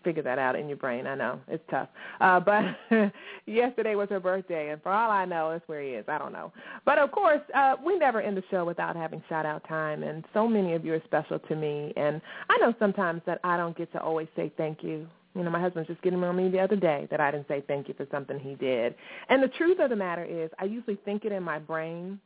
[0.03, 1.07] figure that out in your brain.
[1.07, 1.89] I know it's tough.
[2.19, 2.63] Uh, but
[3.45, 6.05] yesterday was her birthday, and for all I know, that's where he is.
[6.07, 6.51] I don't know.
[6.85, 10.25] But of course, uh, we never end the show without having shout out time, and
[10.33, 11.93] so many of you are special to me.
[11.95, 15.07] And I know sometimes that I don't get to always say thank you.
[15.35, 17.63] You know, my husband's just getting on me the other day that I didn't say
[17.67, 18.95] thank you for something he did.
[19.29, 22.19] And the truth of the matter is, I usually think it in my brain.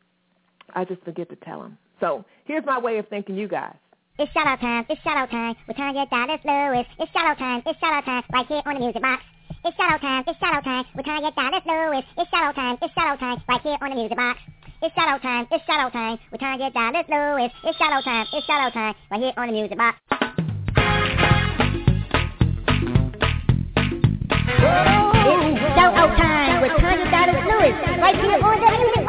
[0.74, 1.78] I just forget to tell him.
[2.00, 3.76] So here's my way of thanking you guys.
[4.20, 5.56] It's shout out time, it's shout out time.
[5.68, 6.86] We're trying to get Dallas Lewis.
[7.00, 8.22] It's shout out time, it's shout out time.
[8.32, 9.24] Right here on the music box.
[9.66, 10.86] It's shout out time, it's shout out time.
[10.94, 12.06] We're trying to get Dallas Lewis.
[12.16, 13.42] It's shout out time, it's shout out time.
[13.50, 14.38] Right here on the music box.
[14.84, 16.20] It's shout out time, it's shout out time.
[16.32, 17.52] We're trying to get Dallas Lewis.
[17.66, 18.94] It's shout out time, it's shout out time.
[19.10, 19.98] Right here on the music box.
[25.26, 27.74] It's shout out time with Tanya Dallas Lewis.
[27.98, 29.03] Right here on the music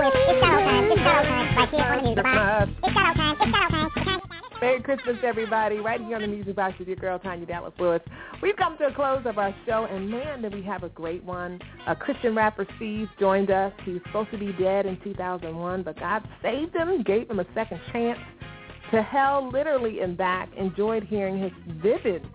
[0.00, 0.92] get It's shadow time.
[0.92, 1.56] It's shadow time.
[1.56, 2.70] Right here on the music box.
[2.82, 3.36] It's shadow time.
[3.40, 3.90] It's shadow time.
[3.96, 4.20] We're trying
[4.60, 5.78] Merry Christmas, everybody.
[5.78, 8.02] Right here on the Music Box with your girl, Tanya Dallas Lewis.
[8.42, 11.24] We've come to a close of our show, and man, did we have a great
[11.24, 11.58] one.
[11.86, 13.72] A Christian rapper, Seize, joined us.
[13.84, 17.46] He was supposed to be dead in 2001, but God saved him, gave him a
[17.54, 18.18] second chance.
[18.92, 20.50] To hell, literally and back.
[20.58, 22.26] Enjoyed hearing his vivid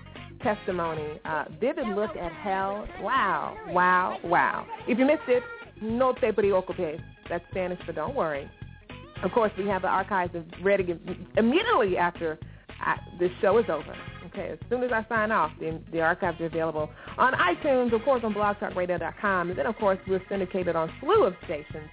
[0.41, 2.87] testimony, uh, vivid look at hell.
[3.01, 4.65] Wow, wow, wow.
[4.87, 5.43] If you missed it,
[5.79, 7.01] no te preocupes.
[7.29, 8.49] That's Spanish for don't worry.
[9.23, 10.99] Of course, we have the archives of ready
[11.37, 12.37] immediately after
[12.81, 13.95] I, this show is over.
[14.27, 18.03] Okay, as soon as I sign off, the, the archives are available on iTunes, of
[18.03, 21.89] course, on blogtalkradio.com, and then, of course, we're syndicated on slew of stations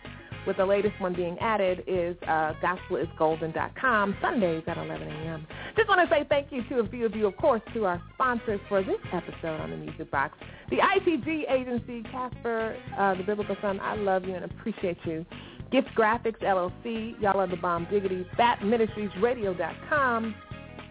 [0.47, 5.47] with the latest one being added is uh, gospelisgolden.com, Sundays at 11 a.m.
[5.77, 8.03] Just want to say thank you to a few of you, of course, to our
[8.15, 10.37] sponsors for this episode on the Music Box.
[10.71, 15.25] The ITG agency, Casper, uh, the Biblical Son, I love you and appreciate you.
[15.71, 20.35] Gift Graphics, LLC, y'all are the bomb diggity, batministriesradio.com.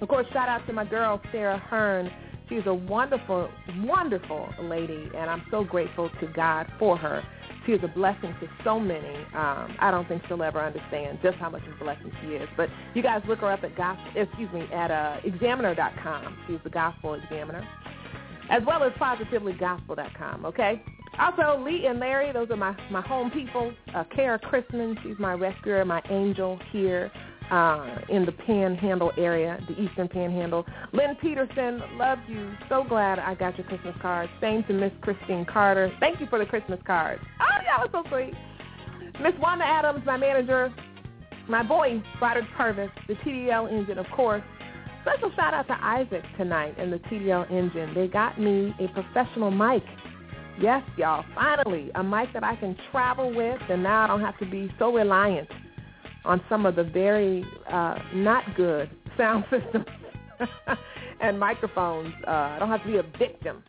[0.01, 2.09] Of course, shout out to my girl, Sarah Hearn.
[2.49, 7.23] She's a wonderful, wonderful lady, and I'm so grateful to God for her.
[7.65, 9.15] She is a blessing to so many.
[9.33, 12.49] Um, I don't think she'll ever understand just how much of a blessing she is.
[12.57, 16.37] But you guys look her up at gospel, excuse me, at uh, examiner.com.
[16.47, 17.67] She's the gospel examiner,
[18.49, 20.45] as well as positivelygospel.com.
[20.45, 20.81] Okay.
[21.19, 23.73] Also, Lee and Larry, those are my my home people.
[23.93, 27.11] Uh, Kara Christman, she's my rescuer, my angel here
[27.51, 30.65] uh, in the Panhandle area, the Eastern Panhandle.
[30.93, 32.53] Lynn Peterson, love you.
[32.69, 34.29] So glad I got your Christmas card.
[34.39, 35.91] Same to Miss Christine Carter.
[35.99, 37.19] Thank you for the Christmas card.
[37.41, 38.33] Oh, y'all are so sweet.
[39.21, 40.73] Miss Wanda Adams, my manager.
[41.47, 44.43] My boy, Roderick Purvis, the TDL engine, of course.
[45.01, 47.93] Special shout out to Isaac tonight and the TDL engine.
[47.95, 49.83] They got me a professional mic.
[50.61, 54.37] Yes, y'all, finally, a mic that I can travel with, and now I don't have
[54.39, 55.49] to be so reliant
[56.23, 59.85] on some of the very uh, not good sound systems
[61.21, 62.13] and microphones.
[62.27, 63.63] Uh, I don't have to be a victim.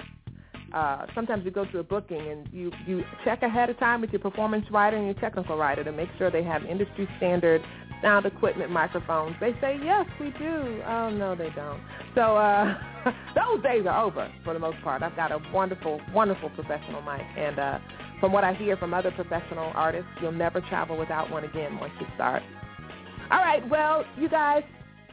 [0.73, 4.11] Uh, sometimes you go to a booking and you, you check ahead of time with
[4.11, 7.63] your performance writer and your technical writer to make sure they have industry standard
[8.03, 9.37] sound equipment microphones.
[9.41, 10.83] They say, yes, we do.
[10.87, 11.81] Oh, no, they don't.
[12.15, 12.75] So uh,
[13.35, 15.03] those days are over for the most part.
[15.03, 17.23] I've got a wonderful, wonderful professional mic.
[17.37, 17.79] And uh,
[18.21, 21.93] from what I hear from other professional artists, you'll never travel without one again once
[22.01, 22.43] you start.
[23.31, 24.63] All right, well, you guys,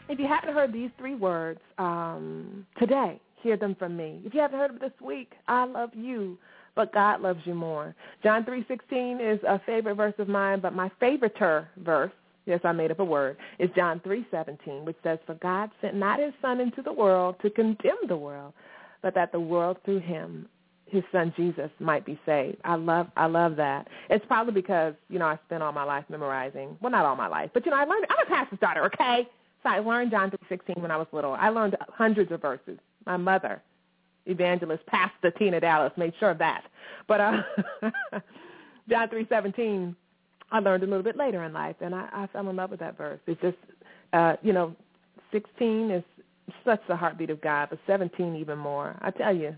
[0.09, 4.21] if you haven't heard these three words um, today, hear them from me.
[4.25, 6.37] If you haven't heard them this week, I love you,
[6.75, 7.95] but God loves you more.
[8.23, 12.11] John 3.16 is a favorite verse of mine, but my favoriter verse,
[12.45, 16.19] yes, I made up a word, is John 3.17, which says, For God sent not
[16.19, 18.53] his Son into the world to condemn the world,
[19.01, 20.47] but that the world through him
[20.91, 22.57] his son Jesus might be saved.
[22.63, 23.87] I love I love that.
[24.09, 26.77] It's probably because, you know, I spent all my life memorizing.
[26.81, 29.27] Well, not all my life, but you know, I learned I'm a pastor's daughter, okay?
[29.63, 31.33] So I learned John 3.16 when I was little.
[31.33, 32.79] I learned hundreds of verses.
[33.05, 33.61] My mother,
[34.25, 36.63] evangelist, Pastor Tina Dallas, made sure of that.
[37.07, 37.41] But uh,
[38.89, 39.95] John 3.17,
[40.51, 42.79] I learned a little bit later in life, and I, I fell in love with
[42.79, 43.19] that verse.
[43.27, 43.57] It's just,
[44.13, 44.75] uh, you know,
[45.31, 46.03] 16 is
[46.65, 48.97] such the heartbeat of God, but 17 even more.
[49.01, 49.55] I tell you.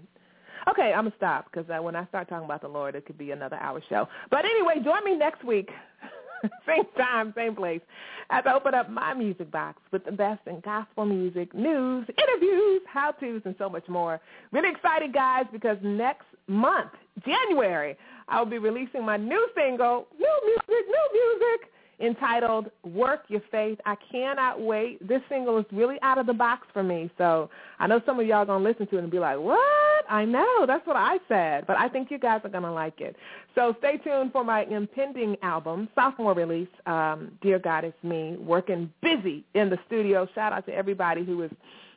[0.69, 3.05] Okay, I'm going to stop because uh, when I start talking about the Lord, it
[3.05, 4.07] could be another hour show.
[4.29, 5.69] But anyway, join me next week.
[6.67, 7.81] same time, same place,
[8.29, 12.81] as I open up my music box with the best in gospel music, news, interviews,
[12.87, 14.19] how-tos, and so much more.
[14.51, 16.91] Really excited, guys, because next month,
[17.25, 21.71] January, I'll be releasing my new single, new music, new music,
[22.01, 23.79] entitled Work Your Faith.
[23.85, 25.07] I cannot wait.
[25.07, 27.09] This single is really out of the box for me.
[27.17, 27.49] So
[27.79, 30.05] I know some of y'all are going to listen to it and be like, what?
[30.09, 30.65] I know.
[30.65, 31.65] That's what I said.
[31.67, 33.15] But I think you guys are going to like it.
[33.55, 38.91] So stay tuned for my impending album, sophomore release, um, Dear God It's Me, working
[39.01, 40.27] busy in the studio.
[40.33, 41.51] Shout out to everybody who is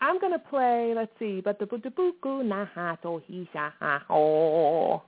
[0.00, 4.02] I'm going to play, let's see, but the buku na ha to hi sha ha
[4.08, 5.02] ho.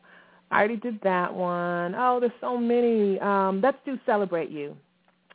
[0.50, 1.94] I already did that one.
[1.94, 3.18] Oh, there's so many.
[3.20, 4.76] Um, let's do Celebrate You.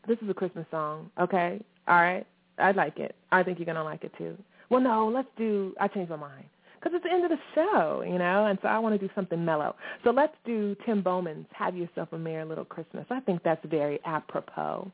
[0.07, 1.61] This is a Christmas song, okay?
[1.87, 2.25] All right?
[2.57, 3.15] I like it.
[3.31, 4.37] I think you're going to like it too.
[4.69, 6.45] Well, no, let's do, I changed my mind.
[6.79, 9.11] Because it's the end of the show, you know, and so I want to do
[9.15, 9.75] something mellow.
[10.03, 13.05] So let's do Tim Bowman's Have Yourself a Merry Little Christmas.
[13.09, 14.91] I think that's very apropos.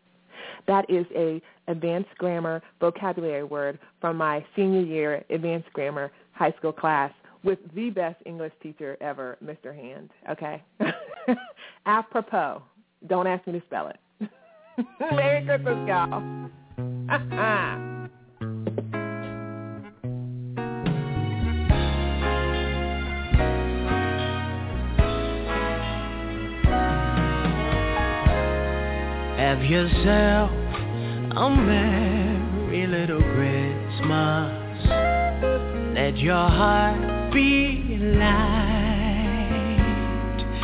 [0.67, 6.71] That is a advanced grammar vocabulary word from my senior year advanced grammar high school
[6.71, 7.11] class
[7.44, 9.76] with the best English teacher ever, Mr.
[9.76, 10.10] Hand.
[10.30, 10.64] Okay?
[11.86, 12.61] Apropos.
[13.07, 14.30] Don't ask me to spell it.
[15.11, 16.49] Merry Christmas, y'all.
[29.40, 30.52] Have yourself
[31.36, 34.60] a merry little Christmas.
[35.95, 38.89] Let your heart be light.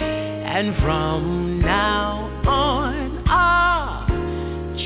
[0.02, 4.08] And from now on, our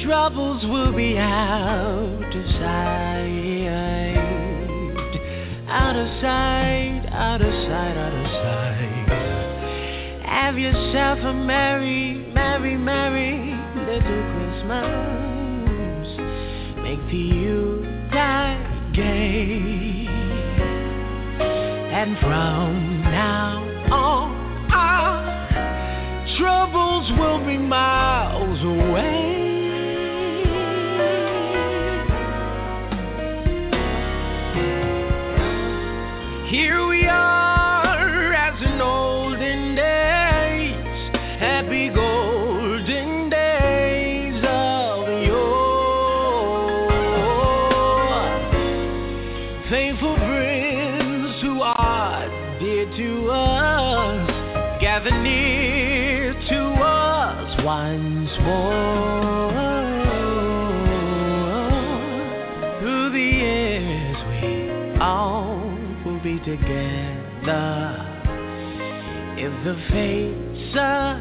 [0.04, 3.30] troubles will be out of sight.
[5.68, 9.10] Out of sight, out of sight, out of sight.
[10.26, 16.08] Have yourself a merry, merry, merry little Christmas.
[16.82, 19.89] Make the Yuletide gay.
[22.02, 23.62] And from now
[23.92, 29.29] on, our troubles will be miles away.
[66.50, 68.06] Together
[69.38, 71.19] if the fates allow.